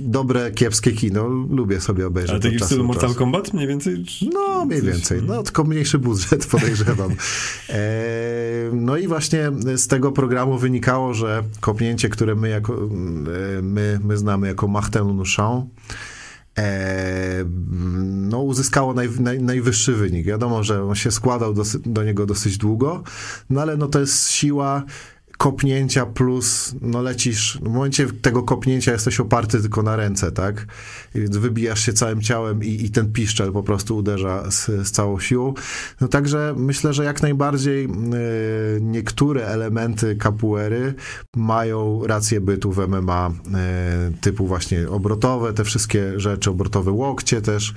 [0.01, 1.29] Dobre, kiepskie kino.
[1.29, 2.31] Lubię sobie obejrzeć.
[2.31, 3.15] Ale od taki w stylu Mortal.
[3.15, 4.05] Kombat mniej więcej?
[4.33, 5.23] No, mniej więcej.
[5.27, 7.11] No, tylko mniejszy budżet, podejrzewam.
[7.69, 7.81] E,
[8.73, 14.17] no i właśnie z tego programu wynikało, że kopnięcie, które my, jako, e, my, my
[14.17, 15.25] znamy jako Martin e,
[18.31, 20.27] no, uzyskało naj, naj, najwyższy wynik.
[20.27, 23.03] Wiadomo, że on się składał dosy, do niego dosyć długo,
[23.51, 24.85] no ale no, to jest siła
[25.41, 30.67] kopnięcia plus, no lecisz, w momencie tego kopnięcia jesteś oparty tylko na ręce, tak?
[31.15, 35.21] Więc wybijasz się całym ciałem i, i ten piszczel po prostu uderza z, z całą
[35.21, 35.55] siłą.
[36.01, 37.89] No także myślę, że jak najbardziej y,
[38.81, 40.95] niektóre elementy capoeiry
[41.37, 43.31] mają rację bytu w MMA,
[44.11, 47.75] y, typu właśnie obrotowe, te wszystkie rzeczy, obrotowe łokcie też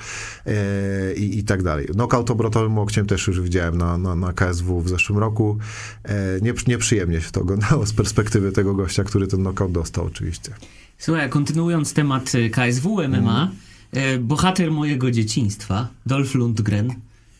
[0.47, 1.86] y, i, i tak dalej.
[1.86, 5.57] Knockout obrotowym łokciem też już widziałem na, na, na KSW w zeszłym roku.
[6.03, 10.51] E, Nie, nieprzyjemnie się to oglądało z perspektywy tego gościa, który ten knockout dostał oczywiście.
[10.97, 13.51] Słuchaj, kontynuując temat y, KSW MMA,
[13.91, 16.93] e, bohater mojego dzieciństwa, Dolph Lundgren,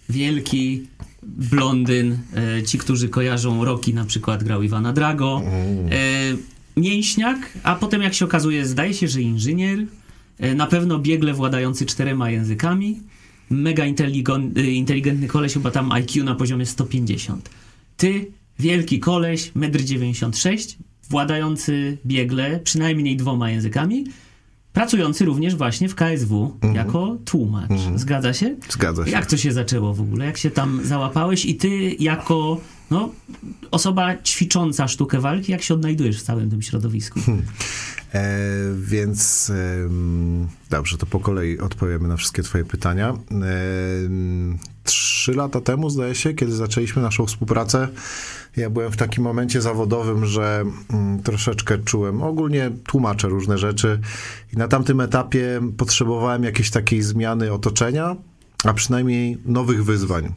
[0.10, 0.88] wielki
[1.24, 8.02] blondyn, e, ci, którzy kojarzą Rocky na przykład grał Iwana Drago, e, mięśniak, a potem
[8.02, 9.80] jak się okazuje, zdaje się, że inżynier,
[10.56, 13.00] na pewno biegle władający czterema językami,
[13.50, 17.50] mega y, inteligentny koleś, chyba tam IQ na poziomie 150.
[17.98, 24.06] Ty, wielki koleś, 1,96 m, władający biegle przynajmniej dwoma językami,
[24.74, 27.72] pracujący również właśnie w KSW jako tłumacz.
[27.96, 28.56] Zgadza się?
[28.70, 29.12] Zgadza się.
[29.12, 30.26] Jak to się zaczęło w ogóle?
[30.26, 32.62] Jak się tam załapałeś i ty jako
[32.94, 33.10] no,
[33.72, 37.20] osoba ćwicząca sztukę walki, jak się odnajdujesz w całym tym środowisku?
[38.14, 38.30] E,
[38.78, 39.90] więc e,
[40.70, 43.10] dobrze, to po kolei odpowiemy na wszystkie Twoje pytania.
[43.10, 43.16] E,
[44.84, 47.88] trzy lata temu, zdaje się, kiedy zaczęliśmy naszą współpracę,
[48.58, 50.64] ja byłem w takim momencie zawodowym, że
[50.94, 54.00] mm, troszeczkę czułem, ogólnie tłumaczę różne rzeczy
[54.54, 58.16] i na tamtym etapie potrzebowałem jakiejś takiej zmiany otoczenia,
[58.64, 60.34] a przynajmniej nowych wyzwań.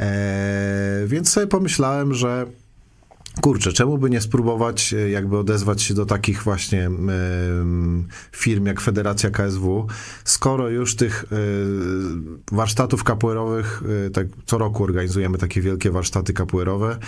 [0.00, 2.46] E, więc sobie pomyślałem, że
[3.40, 6.90] kurczę, czemu by nie spróbować e, jakby odezwać się do takich właśnie
[8.32, 9.86] firm jak Federacja KSW,
[10.24, 11.36] skoro już tych e,
[12.52, 16.98] warsztatów kapuerowych, e, tak co roku organizujemy takie wielkie warsztaty kapuerowe,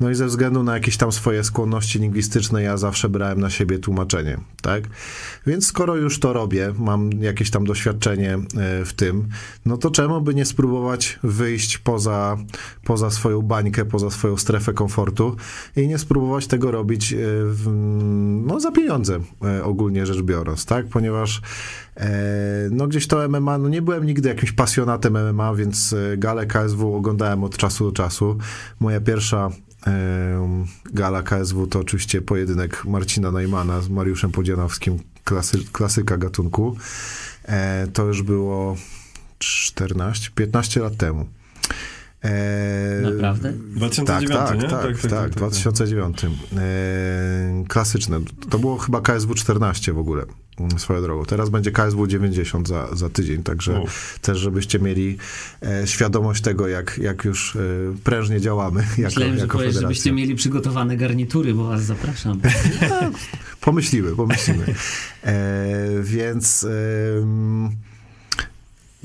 [0.00, 3.78] no i ze względu na jakieś tam swoje skłonności lingwistyczne ja zawsze brałem na siebie
[3.78, 4.84] tłumaczenie, tak?
[5.46, 8.38] Więc skoro już to robię, mam jakieś tam doświadczenie
[8.84, 9.28] w tym,
[9.66, 12.36] no to czemu by nie spróbować wyjść poza,
[12.84, 15.36] poza swoją bańkę, poza swoją strefę komfortu
[15.76, 17.70] i nie spróbować tego robić e, w,
[18.46, 20.86] no, za pieniądze, e, ogólnie rzecz biorąc, tak?
[20.86, 21.42] Ponieważ
[21.96, 22.10] e,
[22.70, 27.44] no gdzieś to MMA, no nie byłem nigdy jakimś pasjonatem MMA, więc galę KSW oglądałem
[27.44, 28.38] od czasu do czasu.
[28.80, 29.50] Moja pierwsza
[30.92, 36.76] gala KSW to oczywiście pojedynek Marcina Najmana z Mariuszem Podzianowskim, klasy, klasyka gatunku.
[37.92, 38.76] To już było
[39.38, 41.26] 14, 15 lat temu.
[42.24, 43.52] E, Naprawdę?
[43.52, 44.68] 2009, tak, tak, nie?
[44.68, 46.20] Tak, tak, tak, tak, 2009.
[46.20, 46.30] Tak.
[46.56, 48.20] E, klasyczne.
[48.50, 50.24] To było chyba KSW 14 w ogóle,
[50.60, 51.24] mm, swoją drogą.
[51.24, 53.82] Teraz będzie KSW 90 za, za tydzień, także
[54.20, 55.18] też, żebyście mieli
[55.62, 57.60] e, świadomość tego, jak, jak już e,
[58.04, 62.40] prężnie działamy jako, Myślałem, jako że żebyście mieli przygotowane garnitury, bo was zapraszam.
[63.60, 64.64] pomyślimy, pomyślimy.
[65.22, 66.66] E, więc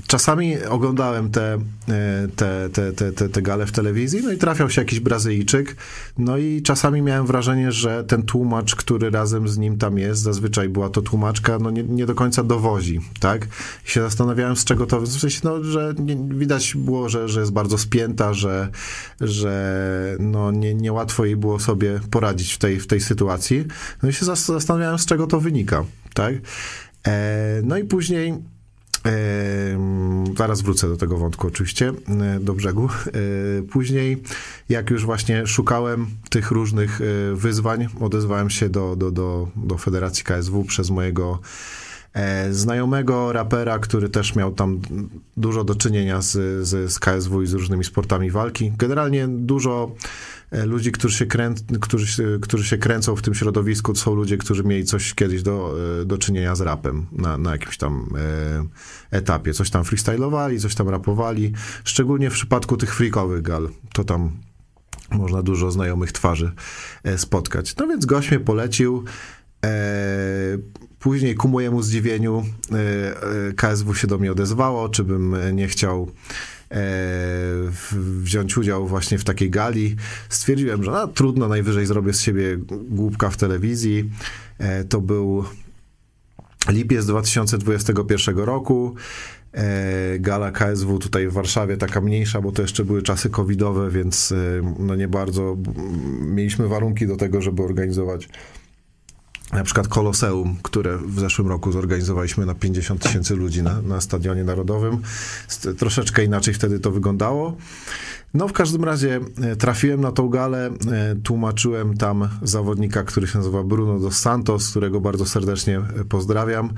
[0.10, 1.60] czasami oglądałem te, e,
[2.36, 5.76] te, te, te, te, te gale w telewizji, no i trafiał się jakiś Brazylijczyk,
[6.18, 10.70] no i czasami miałem wrażenie, że ten tłumacz, który razem z nim tam jest, zazwyczaj
[10.70, 13.48] była to tłumaczka, no nie, nie do końca dowozi, tak?
[13.88, 17.40] I się zastanawiałem, z czego to, w sensie, no, że nie, widać było, że, że
[17.40, 18.70] jest bardzo spięta, że,
[19.22, 23.66] że no, nie, niełatwo jej było sobie poradzić w tej, w tej sytuacji.
[24.04, 26.36] No i się zastanawiałem, z czego to wynika, tak?
[27.08, 28.34] E, no i później
[30.38, 32.90] Zaraz wrócę do tego wątku, oczywiście, e, do brzegu.
[33.08, 33.12] E,
[33.62, 34.24] później,
[34.70, 40.24] jak już właśnie szukałem tych różnych e, wyzwań, odezwałem się do, do, do, do Federacji
[40.24, 41.40] KSW przez mojego
[42.52, 44.80] znajomego rapera, który też miał tam
[45.38, 46.32] dużo do czynienia z,
[46.68, 48.72] z, z KSW i z różnymi sportami walki.
[48.78, 49.92] Generalnie dużo
[50.52, 54.64] ludzi, którzy się, krę, którzy, którzy się kręcą w tym środowisku, to są ludzie, którzy
[54.64, 58.10] mieli coś kiedyś do, e, do czynienia z rapem na, na jakimś tam
[59.12, 59.54] e, etapie.
[59.54, 61.54] Coś tam freestylowali, coś tam rapowali.
[61.84, 63.70] Szczególnie w przypadku tych freakowych gal.
[63.94, 64.32] To tam
[65.12, 66.52] można dużo znajomych twarzy
[67.04, 67.76] e, spotkać.
[67.76, 69.04] No więc gość mnie polecił.
[69.66, 69.70] E,
[71.00, 76.59] później ku mojemu zdziwieniu e, KSW się do mnie odezwało, czy bym nie chciał E,
[78.22, 79.96] wziąć udział właśnie w takiej gali.
[80.30, 82.58] Stwierdziłem, że no, trudno, najwyżej zrobię z siebie
[82.90, 84.10] głupka w telewizji.
[84.58, 85.44] E, to był
[86.70, 88.96] lipiec 2021 roku.
[89.54, 94.34] E, gala KSW tutaj w Warszawie, taka mniejsza, bo to jeszcze były czasy covidowe, więc
[94.80, 95.58] no nie bardzo
[96.22, 98.30] mieliśmy warunki do tego, żeby organizować
[99.54, 104.44] na przykład Koloseum, które w zeszłym roku zorganizowaliśmy na 50 tysięcy ludzi na, na Stadionie
[104.44, 105.02] Narodowym.
[105.78, 107.58] Troszeczkę inaczej wtedy to wyglądało.
[108.34, 113.38] No w każdym razie e, trafiłem na tą galę, e, tłumaczyłem tam zawodnika, który się
[113.38, 116.70] nazywa Bruno dos Santos, którego bardzo serdecznie e, pozdrawiam.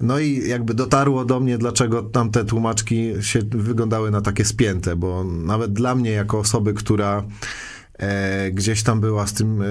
[0.00, 4.96] No i jakby dotarło do mnie, dlaczego tam te tłumaczki się wyglądały na takie spięte,
[4.96, 7.24] bo nawet dla mnie jako osoby, która
[7.98, 9.66] e, gdzieś tam była z tym e,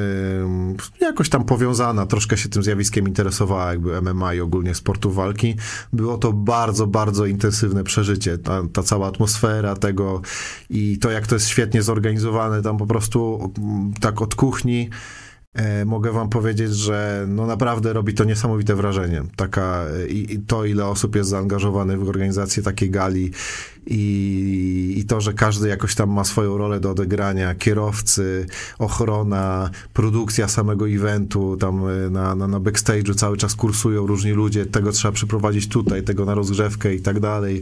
[1.02, 5.56] jakoś tam powiązana, troszkę się tym zjawiskiem interesowała, jakby MMA i ogólnie sportu walki.
[5.94, 8.38] Było to bardzo, bardzo intensywne przeżycie.
[8.38, 10.22] Ta, ta cała atmosfera tego
[10.70, 13.54] i to, jak to jest świetnie zorganizowane, tam po prostu
[14.00, 14.90] tak od kuchni
[15.54, 19.24] E, mogę wam powiedzieć, że no naprawdę robi to niesamowite wrażenie.
[19.36, 23.32] Taka, i, i to, ile osób jest zaangażowanych w organizację takiej gali
[23.86, 28.46] i, i to, że każdy jakoś tam ma swoją rolę do odegrania, kierowcy,
[28.80, 34.66] ochrona, produkcja samego eventu, tam e, na, na, na backstage'u cały czas kursują różni ludzie,
[34.66, 37.62] tego trzeba przyprowadzić tutaj, tego na rozgrzewkę i tak dalej.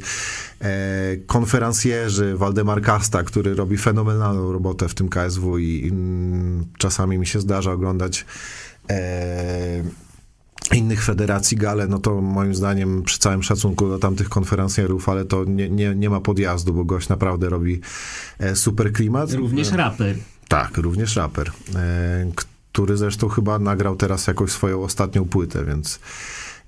[0.61, 7.17] E, konferencjerzy, Waldemar Kasta, który robi fenomenalną robotę w tym KSW i, i mm, czasami
[7.17, 8.25] mi się zdarza oglądać
[8.89, 9.83] e,
[10.73, 15.43] innych federacji gale, no to moim zdaniem przy całym szacunku do tamtych konferencjerów, ale to
[15.43, 17.81] nie, nie, nie ma podjazdu, bo gość naprawdę robi
[18.39, 19.33] e, super klimat.
[19.33, 20.15] Również raper.
[20.47, 22.31] Tak, również raper, e,
[22.71, 25.99] który zresztą chyba nagrał teraz jakąś swoją ostatnią płytę, więc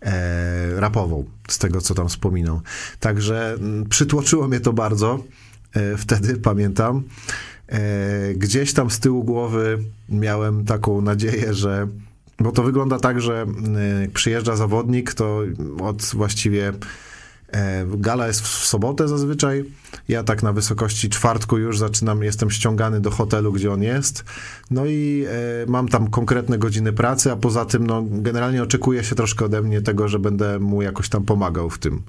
[0.01, 2.61] e, rapową, z tego co tam wspominał.
[2.99, 3.57] Także
[3.89, 5.23] przytłoczyło mnie to bardzo.
[5.73, 7.03] E, wtedy pamiętam.
[7.67, 9.79] E, gdzieś tam z tyłu głowy
[10.09, 11.87] miałem taką nadzieję, że.
[12.43, 13.45] Bo to wygląda tak, że
[14.01, 15.41] jak przyjeżdża zawodnik, to
[15.81, 16.73] od właściwie
[17.97, 19.66] Gala jest w sobotę zazwyczaj.
[20.08, 24.24] Ja tak na wysokości czwartku już zaczynam, jestem ściągany do hotelu, gdzie on jest.
[24.72, 29.16] No i e, mam tam konkretne godziny pracy, a poza tym, no, generalnie oczekuje się
[29.16, 32.01] troszkę ode mnie tego, że będę mu jakoś tam pomagał w tym.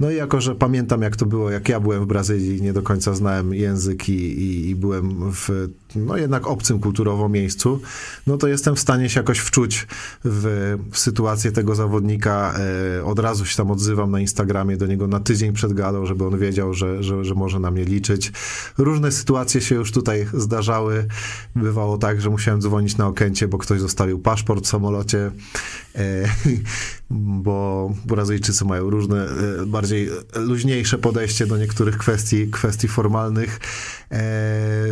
[0.00, 2.82] No i jako, że pamiętam, jak to było, jak ja byłem w Brazylii, nie do
[2.82, 7.80] końca znałem język i, i, i byłem w, no jednak obcym kulturowo miejscu,
[8.26, 9.86] no to jestem w stanie się jakoś wczuć
[10.24, 12.54] w, w sytuację tego zawodnika.
[12.98, 16.26] E, od razu się tam odzywam na Instagramie do niego na tydzień przed galą, żeby
[16.26, 18.32] on wiedział, że, że, że może na mnie liczyć.
[18.78, 21.06] Różne sytuacje się już tutaj zdarzały.
[21.56, 25.30] Bywało tak, że musiałem dzwonić na okęcie, bo ktoś zostawił paszport w samolocie,
[25.94, 26.28] e,
[27.10, 33.60] bo Brazylijczycy mają różne, e, bardziej luźniejsze podejście do niektórych kwestii, kwestii formalnych,
[34.10, 34.20] e,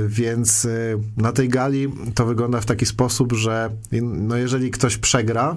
[0.09, 0.69] więc e,
[1.17, 3.71] na tej gali to wygląda w taki sposób, że
[4.03, 5.57] no jeżeli ktoś przegra,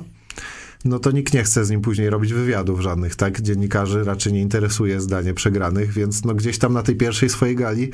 [0.86, 3.41] no to nikt nie chce z nim później robić wywiadów żadnych, tak?
[3.41, 7.91] Dziennikarzy raczej nie interesuje zdanie przegranych, więc no gdzieś tam na tej pierwszej swojej gali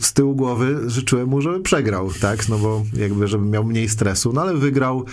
[0.00, 2.48] z tyłu głowy życzyłem mu, żeby przegrał, tak?
[2.48, 5.04] No bo jakby, żeby miał mniej stresu, no ale wygrał,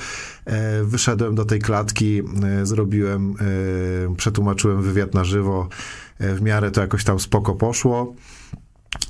[0.46, 3.36] e, wyszedłem do tej klatki, e, zrobiłem,
[4.12, 5.70] e, przetłumaczyłem wywiad na żywo,
[6.20, 8.16] e, w miarę to jakoś tam spoko poszło.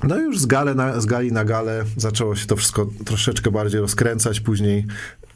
[0.04, 3.80] No już z, gale na, z gali na galę zaczęło się to wszystko troszeczkę bardziej
[3.80, 4.40] rozkręcać.
[4.40, 4.86] Później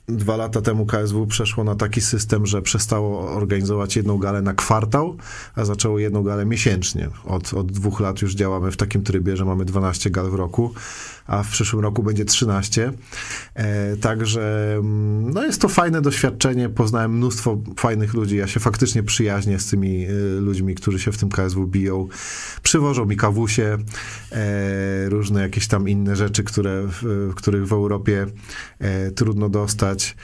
[0.09, 5.17] dwa lata temu KSW przeszło na taki system, że przestało organizować jedną galę na kwartał,
[5.55, 7.09] a zaczęło jedną galę miesięcznie.
[7.25, 10.75] Od, od dwóch lat już działamy w takim trybie, że mamy 12 gal w roku,
[11.27, 12.93] a w przyszłym roku będzie 13.
[13.55, 14.79] E, także
[15.23, 16.69] no jest to fajne doświadczenie.
[16.69, 18.37] Poznałem mnóstwo fajnych ludzi.
[18.37, 22.09] Ja się faktycznie przyjaźnię z tymi y, ludźmi, którzy się w tym KSW biją.
[22.63, 23.79] Przywożą mi kawusie,
[24.33, 28.27] e, różne jakieś tam inne rzeczy, które, w, których w Europie
[28.79, 30.17] e, trudno dostać.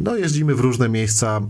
[0.00, 1.40] No, jeździmy w różne miejsca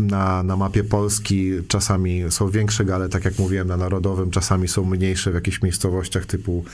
[0.00, 1.50] na, na mapie Polski.
[1.68, 6.26] Czasami są większe gale, tak jak mówiłem, na Narodowym, czasami są mniejsze w jakichś miejscowościach
[6.26, 6.64] typu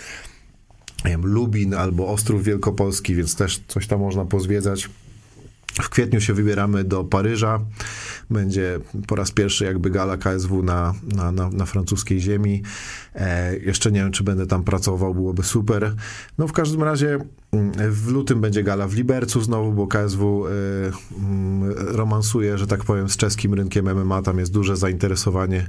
[1.04, 4.90] wiem, Lubin albo Ostrów Wielkopolski, więc też coś tam można pozwiedzać.
[5.82, 7.60] W kwietniu się wybieramy do Paryża.
[8.30, 12.62] Będzie po raz pierwszy jakby gala KSW na, na, na, na francuskiej ziemi.
[13.14, 15.94] E, jeszcze nie wiem, czy będę tam pracował, byłoby super.
[16.38, 17.18] No w każdym razie
[17.90, 20.92] w lutym będzie gala w Libercu znowu, bo KSW y, y,
[21.76, 25.66] romansuje, że tak powiem, z czeskim rynkiem MMA, tam jest duże zainteresowanie.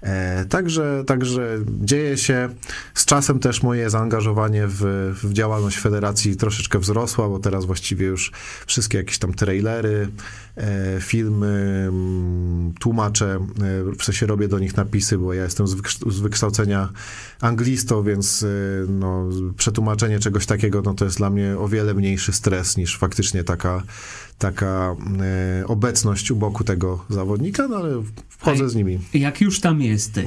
[0.00, 2.48] E, także, także dzieje się.
[2.94, 8.32] Z czasem też moje zaangażowanie w, w działalność federacji troszeczkę wzrosła, bo teraz właściwie już
[8.66, 10.08] wszystkie jakieś tam trailery,
[10.56, 15.74] e, filmy, m, tłumaczę, e, w sensie robię do nich napisy, bo ja jestem z,
[15.74, 16.88] wykształ- z wykształcenia
[17.40, 18.44] anglistą, więc
[18.88, 23.44] no, przetłumaczenie czegoś takiego, no to jest dla mnie o wiele mniejszy stres niż faktycznie
[23.44, 23.82] taka,
[24.38, 24.96] taka
[25.60, 28.70] e, obecność u boku tego zawodnika, no ale wchodzę Ej.
[28.70, 28.98] z nimi.
[29.14, 30.26] Jak już tam jesteś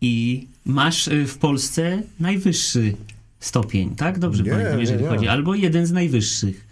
[0.00, 2.96] i masz y, w Polsce najwyższy
[3.40, 4.18] stopień, tak?
[4.18, 5.10] Dobrze Nie, pamiętam, jeżeli nie, nie.
[5.10, 5.28] chodzi.
[5.28, 6.64] Albo jeden z najwyższych,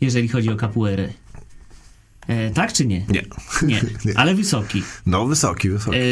[0.00, 1.08] jeżeli chodzi o kapuerę.
[2.28, 3.06] E, tak czy nie?
[3.08, 3.22] Nie.
[3.68, 3.82] Nie,
[4.14, 4.82] ale wysoki.
[5.06, 5.96] No wysoki, wysoki.
[5.96, 6.02] E,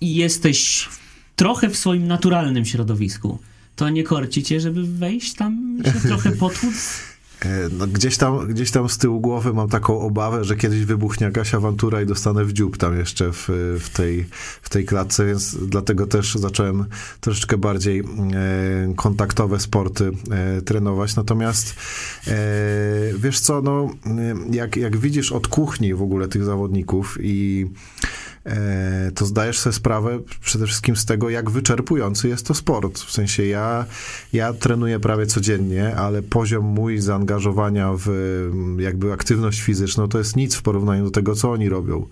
[0.00, 0.88] I jesteś
[1.36, 3.38] trochę w swoim naturalnym środowisku.
[3.76, 7.00] To nie korci cię, żeby wejść tam się trochę potłuc?
[7.40, 11.26] E, No, gdzieś, tam, gdzieś tam z tyłu głowy mam taką obawę, że kiedyś wybuchnie
[11.26, 13.48] jakaś awantura i dostanę w dziób tam jeszcze w,
[13.80, 14.26] w, tej,
[14.62, 16.84] w tej klatce, więc dlatego też zacząłem
[17.20, 18.04] troszeczkę bardziej e,
[18.96, 21.16] kontaktowe sporty e, trenować.
[21.16, 21.74] Natomiast
[22.28, 22.32] e,
[23.18, 27.66] wiesz co, no, e, jak, jak widzisz od kuchni w ogóle tych zawodników i
[29.14, 32.98] to zdajesz sobie sprawę przede wszystkim z tego, jak wyczerpujący jest to sport.
[32.98, 33.84] W sensie ja,
[34.32, 38.08] ja trenuję prawie codziennie, ale poziom mój zaangażowania w
[38.78, 42.06] jakby aktywność fizyczną to jest nic w porównaniu do tego, co oni robią.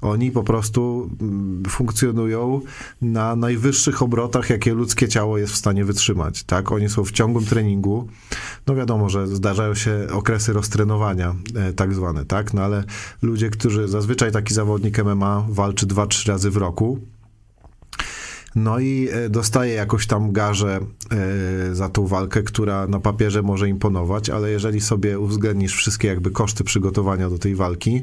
[0.00, 2.60] Oni po prostu mm, funkcjonują
[3.02, 6.42] na najwyższych obrotach, jakie ludzkie ciało jest w stanie wytrzymać.
[6.42, 6.72] Tak?
[6.72, 8.08] Oni są w ciągłym treningu.
[8.66, 12.54] No wiadomo, że zdarzają się okresy roztrenowania, e, tak zwane, tak?
[12.54, 12.84] No ale
[13.22, 16.98] ludzie, którzy zazwyczaj taki zawodnik MMA walczy 2-3 razy w roku.
[18.56, 20.80] No i e, dostaje jakąś tam garzę
[21.70, 26.30] e, za tą walkę, która na papierze może imponować, ale jeżeli sobie uwzględnisz wszystkie jakby
[26.30, 28.02] koszty przygotowania do tej walki,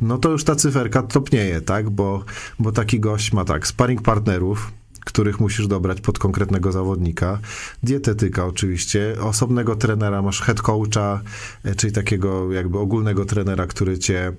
[0.00, 1.90] no to już ta cyferka topnieje, tak?
[1.90, 2.24] Bo,
[2.58, 4.72] bo taki gość ma tak, sparring partnerów,
[5.06, 7.38] których musisz dobrać pod konkretnego zawodnika,
[7.82, 11.20] dietetyka oczywiście, osobnego trenera, masz head coacha,
[11.64, 14.32] e, czyli takiego jakby ogólnego trenera, który cię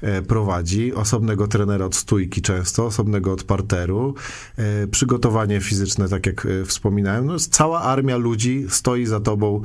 [0.00, 4.14] e, prowadzi, osobnego trenera od stójki często, osobnego od parteru,
[4.56, 9.62] e, przygotowanie fizyczne, tak jak wspominałem, no cała armia ludzi stoi za tobą,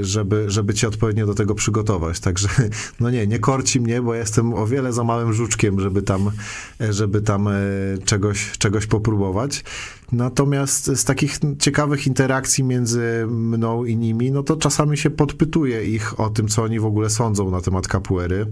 [0.00, 2.48] żeby, żeby cię odpowiednio do tego przygotować, także
[3.00, 6.30] no nie, nie korci mnie, bo jestem o wiele za małym żuczkiem, żeby tam,
[6.90, 7.48] żeby tam
[8.04, 9.64] czegoś, czegoś popróbować.
[10.12, 16.20] Natomiast z takich ciekawych interakcji między mną i nimi, no to czasami się podpytuje ich
[16.20, 18.46] o tym, co oni w ogóle sądzą na temat kapuery.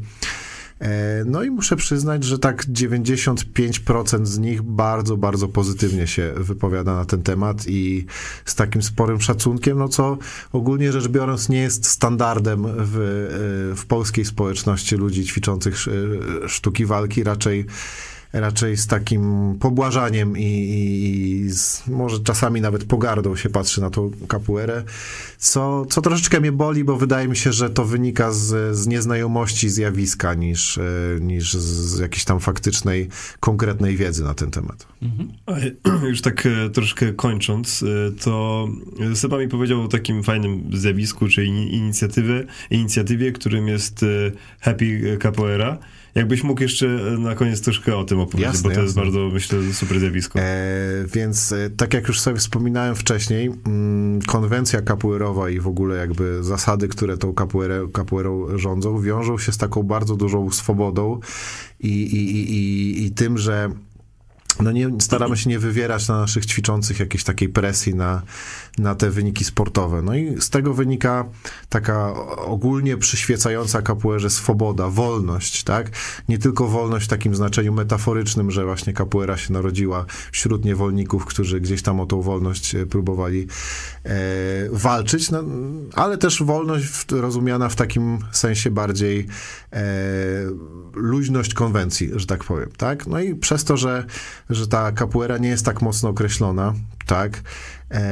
[0.81, 6.95] E, no i muszę przyznać, że tak 95% z nich bardzo, bardzo pozytywnie się wypowiada
[6.95, 8.07] na ten temat i
[8.45, 10.19] z takim sporym szacunkiem, no co
[10.53, 12.97] ogólnie rzecz biorąc nie jest standardem w,
[13.73, 15.77] e, w polskiej społeczności ludzi ćwiczących
[16.47, 17.67] sztuki walki, raczej
[18.41, 24.11] raczej z takim pobłażaniem i, i, z, może czasami nawet pogardą się patrzy na tą
[24.29, 24.83] kapuerę,
[25.39, 29.71] co, co troszeczkę mnie boli, bo wydaje mi się, że to wynika z, z nieznajomości
[29.71, 30.83] zjawiska niż, e,
[31.21, 33.09] niż z jakiejś tam faktycznej,
[33.41, 34.87] konkretnej wiedzy na ten temat.
[35.03, 35.29] Mhm.
[36.11, 38.69] Już tak e, troszkę kończąc, e, to
[39.15, 44.05] Seba mi powiedział o takim fajnym zjawisku, czy inicjatywie, inicjatywie którym jest
[44.61, 45.79] Happy Capoeira.
[46.17, 46.87] Jakbyś mógł jeszcze
[47.19, 48.83] na koniec troszkę o tym opowiedzieć, jasne, bo to jasne.
[48.83, 50.39] jest bardzo, myślę, super zjawisko.
[50.39, 50.45] E,
[51.15, 56.45] więc e, tak jak już sobie wspominałem wcześniej, mm, konwencja kapuerowa i w ogóle jakby
[56.45, 61.21] zasady, które tą kapuerę, kapuerą rządzą, wiążą się z taką bardzo dużą swobodą
[61.81, 63.71] i, i, i, i tym, że
[64.61, 68.23] no nie, staramy się nie wywierać na naszych ćwiczących jakiejś takiej presji na,
[68.79, 70.03] na te wyniki sportowe.
[70.03, 71.25] No i z tego wynika
[71.69, 75.91] taka ogólnie przyświecająca kapuerze swoboda, wolność, tak?
[76.29, 81.61] Nie tylko wolność w takim znaczeniu metaforycznym, że właśnie kapuera się narodziła wśród niewolników, którzy
[81.61, 83.47] gdzieś tam o tą wolność e, próbowali
[84.05, 84.19] e,
[84.73, 85.45] walczyć, no,
[85.95, 89.27] ale też wolność w, rozumiana w takim sensie bardziej
[89.73, 89.85] e,
[90.95, 93.07] luźność konwencji, że tak powiem, tak?
[93.07, 94.05] No i przez to, że,
[94.51, 96.75] że ta kapuera nie jest tak mocno określona,
[97.07, 97.43] tak?
[97.91, 98.03] E,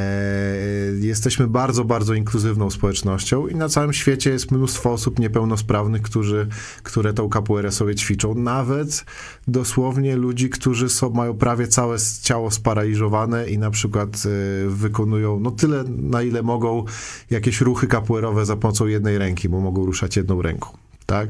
[1.01, 6.47] jesteśmy bardzo, bardzo inkluzywną społecznością i na całym świecie jest mnóstwo osób niepełnosprawnych, którzy,
[6.83, 8.35] które tą kapuerę sobie ćwiczą.
[8.35, 9.05] Nawet
[9.49, 15.51] dosłownie ludzi, którzy są, mają prawie całe ciało sparaliżowane i na przykład e, wykonują no
[15.51, 16.85] tyle, na ile mogą
[17.31, 20.69] jakieś ruchy kapuerowe za pomocą jednej ręki, bo mogą ruszać jedną ręką,
[21.07, 21.29] tak?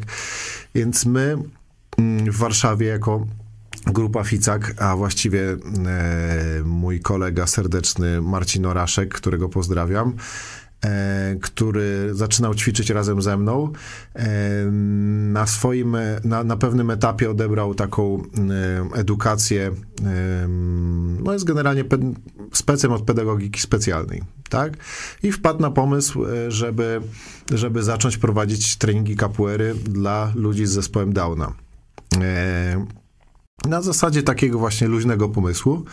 [0.75, 1.37] Więc my
[1.99, 3.27] mm, w Warszawie jako
[3.87, 5.57] Grupa Ficak, a właściwie e,
[6.65, 10.15] mój kolega serdeczny Marcin Oraszek, którego pozdrawiam,
[10.85, 13.73] e, który zaczynał ćwiczyć razem ze mną.
[14.15, 14.29] E,
[15.33, 19.71] na swoim, na, na pewnym etapie odebrał taką e, edukację,
[20.05, 20.49] e,
[21.25, 21.85] no jest generalnie
[22.53, 24.73] specem od pedagogiki specjalnej, tak?
[25.23, 27.01] I wpadł na pomysł, e, żeby,
[27.53, 31.53] żeby zacząć prowadzić treningi capoeiry dla ludzi z zespołem Downa
[33.67, 35.85] na zasadzie takiego właśnie luźnego pomysłu.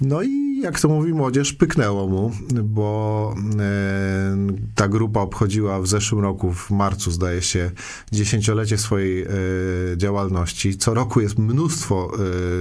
[0.00, 2.32] No i jak to mówi młodzież, pyknęło mu,
[2.64, 4.36] bo e,
[4.74, 7.70] ta grupa obchodziła w zeszłym roku, w marcu zdaje się,
[8.12, 9.28] dziesięciolecie swojej e,
[9.96, 10.76] działalności.
[10.76, 12.12] Co roku jest mnóstwo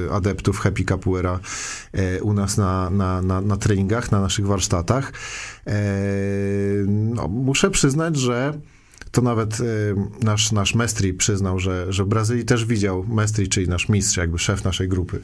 [0.08, 1.40] e, adeptów Happy Capoeira
[2.22, 5.14] u nas na, na, na, na treningach, na naszych warsztatach.
[6.88, 8.54] No, muszę przyznać, że
[9.14, 13.68] to nawet y, nasz, nasz Mestri przyznał, że, że w Brazylii też widział, Mestri, czyli
[13.68, 15.22] nasz mistrz, jakby szef naszej grupy,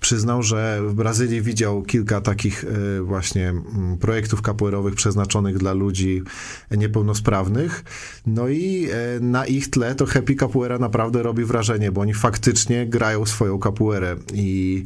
[0.00, 6.22] przyznał, że w Brazylii widział kilka takich y, właśnie mm, projektów kapuerowych przeznaczonych dla ludzi
[6.70, 7.84] niepełnosprawnych.
[8.26, 12.86] No i y, na ich tle to Happy Capoeira naprawdę robi wrażenie, bo oni faktycznie
[12.86, 14.84] grają swoją kapuerę i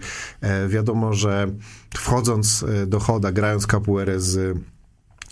[0.69, 1.47] wiadomo, że
[1.97, 4.59] wchodząc do choda, grając kapuerę z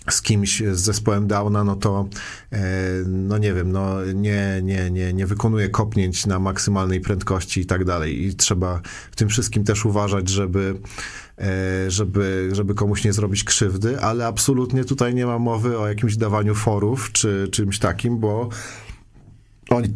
[0.09, 2.07] z kimś z zespołem Downa, no to
[2.51, 2.59] e,
[3.07, 7.85] no nie wiem, no nie, nie, nie, nie wykonuje kopnięć na maksymalnej prędkości i tak
[7.85, 8.23] dalej.
[8.23, 8.81] I trzeba
[9.11, 10.75] w tym wszystkim też uważać, żeby
[11.37, 16.17] e, żeby, żeby komuś nie zrobić krzywdy, ale absolutnie tutaj nie ma mowy o jakimś
[16.17, 18.49] dawaniu forów czy czymś takim, bo
[19.69, 19.95] oni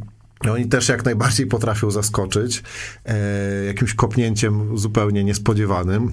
[0.49, 2.63] oni też jak najbardziej potrafią zaskoczyć
[3.05, 6.11] e, jakimś kopnięciem zupełnie niespodziewanym.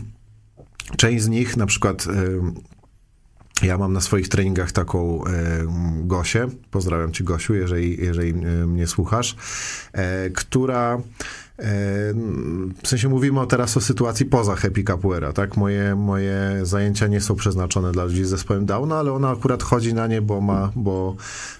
[0.97, 2.07] Część z nich, na przykład
[3.62, 5.30] ja mam na swoich treningach taką e,
[6.02, 9.36] Gosię, pozdrawiam cię Gosiu, jeżeli, jeżeli e, mnie słuchasz,
[9.92, 10.98] e, która
[12.82, 15.57] w sensie mówimy teraz o sytuacji poza Happy Capoeira, tak?
[15.57, 19.94] Moje, moje zajęcia nie są przeznaczone dla ludzi z zespołem Downa, ale ona akurat chodzi
[19.94, 21.16] na nie, bo ma, bo,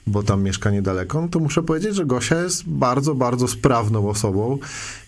[0.07, 1.23] bo tam mieszka niedaleko.
[1.23, 4.59] No to muszę powiedzieć, że Gosia jest bardzo, bardzo sprawną osobą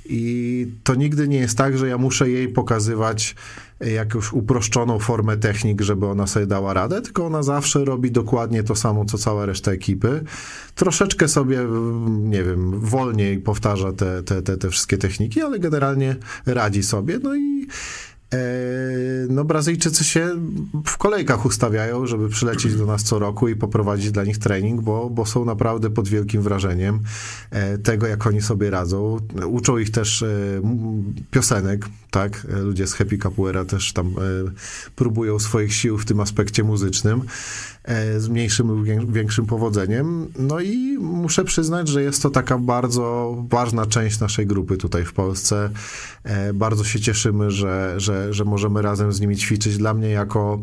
[0.09, 3.35] i to nigdy nie jest tak, że ja muszę jej pokazywać
[3.81, 8.77] jakąś uproszczoną formę technik, żeby ona sobie dała radę, tylko ona zawsze robi dokładnie to
[8.77, 10.25] samo, co cała reszta ekipy.
[10.75, 11.61] Troszeczkę sobie,
[12.09, 17.19] nie wiem, wolniej powtarza te, te, te, te wszystkie techniki, ale generalnie radzi sobie.
[17.23, 18.16] No i E,
[19.29, 20.31] no Brazylijczycy się
[20.87, 25.11] w kolejkach ustawiają, żeby przylecieć do nas co roku i poprowadzić dla nich trening, bo,
[25.11, 27.01] bo są naprawdę pod wielkim wrażeniem
[27.51, 29.19] e, tego, jak oni sobie radzą.
[29.47, 30.29] Uczą ich też e,
[31.31, 32.47] piosenek, tak?
[32.63, 34.15] Ludzie z Happy Capoeira też tam
[34.97, 37.23] próbują swoich sił w tym aspekcie muzycznym
[38.19, 40.29] z mniejszym lub większym powodzeniem.
[40.39, 45.13] No i muszę przyznać, że jest to taka bardzo ważna część naszej grupy tutaj w
[45.13, 45.71] Polsce.
[46.55, 49.79] Bardzo się cieszymy, że, że że, możemy razem z nimi ćwiczyć.
[49.79, 50.63] Dla mnie jako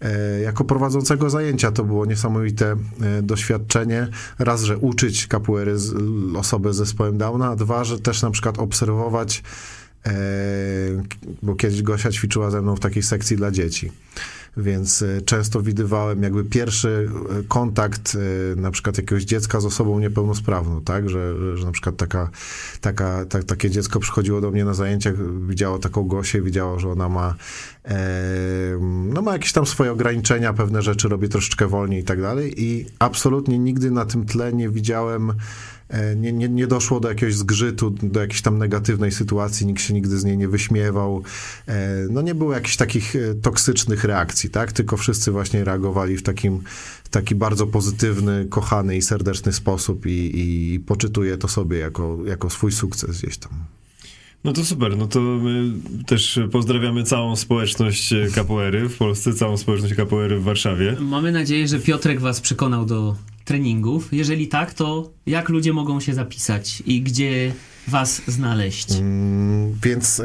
[0.00, 4.08] e, jako prowadzącego zajęcia to było niesamowite e, doświadczenie.
[4.38, 5.76] Raz, że uczyć kapuery
[6.36, 9.42] osobę z zespołem Downa, a dwa, że też na przykład obserwować,
[10.06, 10.12] e,
[11.42, 13.92] bo kiedyś Gosia ćwiczyła ze mną w takiej sekcji dla dzieci
[14.58, 18.16] więc e, często widywałem jakby pierwszy e, kontakt
[18.52, 22.30] e, na przykład jakiegoś dziecka z osobą niepełnosprawną, tak, że, że na przykład taka,
[22.80, 25.14] taka, ta, takie dziecko przychodziło do mnie na zajęciach,
[25.46, 27.34] widziało taką Gosię, widziało, że ona ma
[29.12, 32.64] no ma jakieś tam swoje ograniczenia, pewne rzeczy robi troszeczkę wolniej i tak dalej.
[32.64, 35.77] I absolutnie nigdy na tym tle nie widziałem E,
[36.16, 40.18] nie, nie, nie doszło do jakiegoś zgrzytu, do jakiejś tam negatywnej sytuacji, nikt się nigdy
[40.18, 41.22] z niej nie wyśmiewał.
[41.66, 44.72] E, no nie było jakichś takich e, toksycznych reakcji, tak?
[44.72, 46.62] Tylko wszyscy właśnie reagowali w takim
[47.10, 52.72] taki bardzo pozytywny, kochany i serdeczny sposób i, i poczytuję to sobie jako, jako swój
[52.72, 53.52] sukces gdzieś tam.
[54.44, 55.72] No to super, no to my
[56.06, 60.96] też pozdrawiamy całą społeczność kapoery w Polsce, całą społeczność kapoery w Warszawie.
[61.00, 63.16] Mamy nadzieję, że Piotrek was przekonał do
[63.48, 64.12] treningów?
[64.12, 67.52] Jeżeli tak, to jak ludzie mogą się zapisać i gdzie
[67.88, 68.92] was znaleźć?
[68.92, 70.24] Mm, więc y,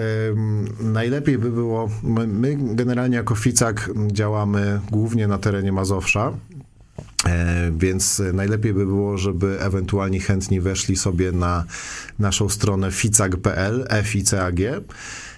[0.79, 6.33] najlepiej by było, my, my, generalnie jako Ficak działamy głównie na terenie Mazowsza,
[7.25, 11.65] e, więc najlepiej by było, żeby ewentualnie chętni weszli sobie na
[12.19, 14.81] naszą stronę ficag.pl, F-I-C-A-G.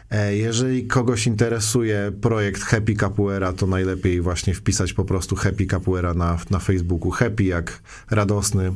[0.10, 6.14] E, jeżeli kogoś interesuje projekt Happy Capoeira, to najlepiej właśnie wpisać po prostu Happy Capoeira
[6.14, 7.12] na, na Facebooku.
[7.12, 8.74] Happy jak radosny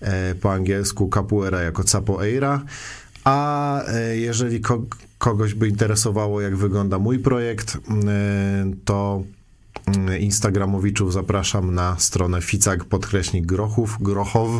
[0.00, 2.64] e, po angielsku, Capoeira jako capoeira.
[3.24, 4.82] A e, jeżeli ko
[5.18, 7.78] kogoś by interesowało, jak wygląda mój projekt,
[8.84, 9.22] to
[10.20, 14.50] Instagramowiczów zapraszam na stronę ficag podkreśnik grochów, grochow.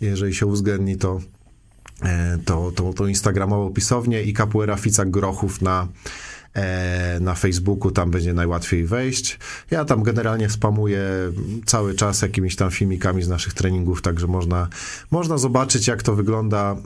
[0.00, 1.20] Jeżeli się uwzględni, to
[2.02, 6.35] E, to, to, to instagramową pisownię i Capoeira Fica Grochów na E,
[7.20, 9.38] na Facebooku, tam będzie najłatwiej wejść.
[9.70, 11.02] Ja tam generalnie spamuję
[11.66, 14.68] cały czas jakimiś tam filmikami z naszych treningów, także można,
[15.10, 16.76] można zobaczyć, jak to wygląda,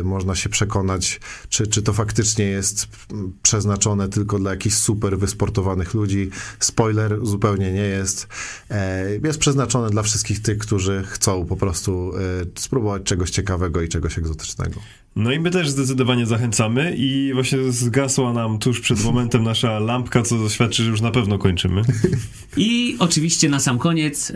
[0.00, 2.86] e, można się przekonać, czy, czy to faktycznie jest
[3.42, 6.30] przeznaczone tylko dla jakichś super wysportowanych ludzi.
[6.60, 8.28] Spoiler, zupełnie nie jest.
[8.70, 12.12] E, jest przeznaczone dla wszystkich tych, którzy chcą po prostu
[12.54, 14.80] spróbować czegoś ciekawego i czegoś egzotycznego.
[15.18, 20.22] No i my też zdecydowanie zachęcamy i właśnie zgasła nam tuż przed momentem nasza lampka,
[20.22, 21.82] co świadczy, że już na pewno kończymy.
[22.56, 24.34] I oczywiście na sam koniec yy,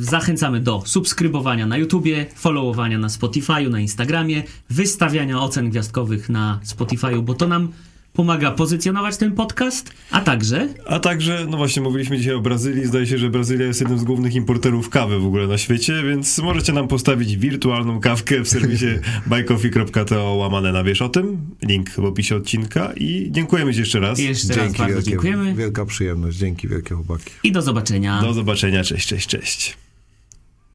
[0.00, 7.22] zachęcamy do subskrybowania na YouTubie, followowania na Spotify'u, na Instagramie, wystawiania ocen gwiazdkowych na Spotify'u,
[7.22, 7.68] bo to nam
[8.12, 10.68] pomaga pozycjonować ten podcast, a także...
[10.86, 12.86] A także, no właśnie, mówiliśmy dzisiaj o Brazylii.
[12.86, 16.38] Zdaje się, że Brazylia jest jednym z głównych importerów kawy w ogóle na świecie, więc
[16.38, 18.86] możecie nam postawić wirtualną kawkę w serwisie
[19.26, 21.38] buycoffee.to łamane na wiesz o tym.
[21.62, 24.18] Link w opisie odcinka i dziękujemy Ci jeszcze raz.
[24.18, 25.54] Jeszcze Dzięki raz bardzo wielkie, dziękujemy.
[25.54, 26.36] Wielka przyjemność.
[26.36, 27.30] Dzięki wielkie chłopaki.
[27.42, 28.22] I do zobaczenia.
[28.22, 28.84] Do zobaczenia.
[28.84, 29.76] Cześć, cześć, cześć.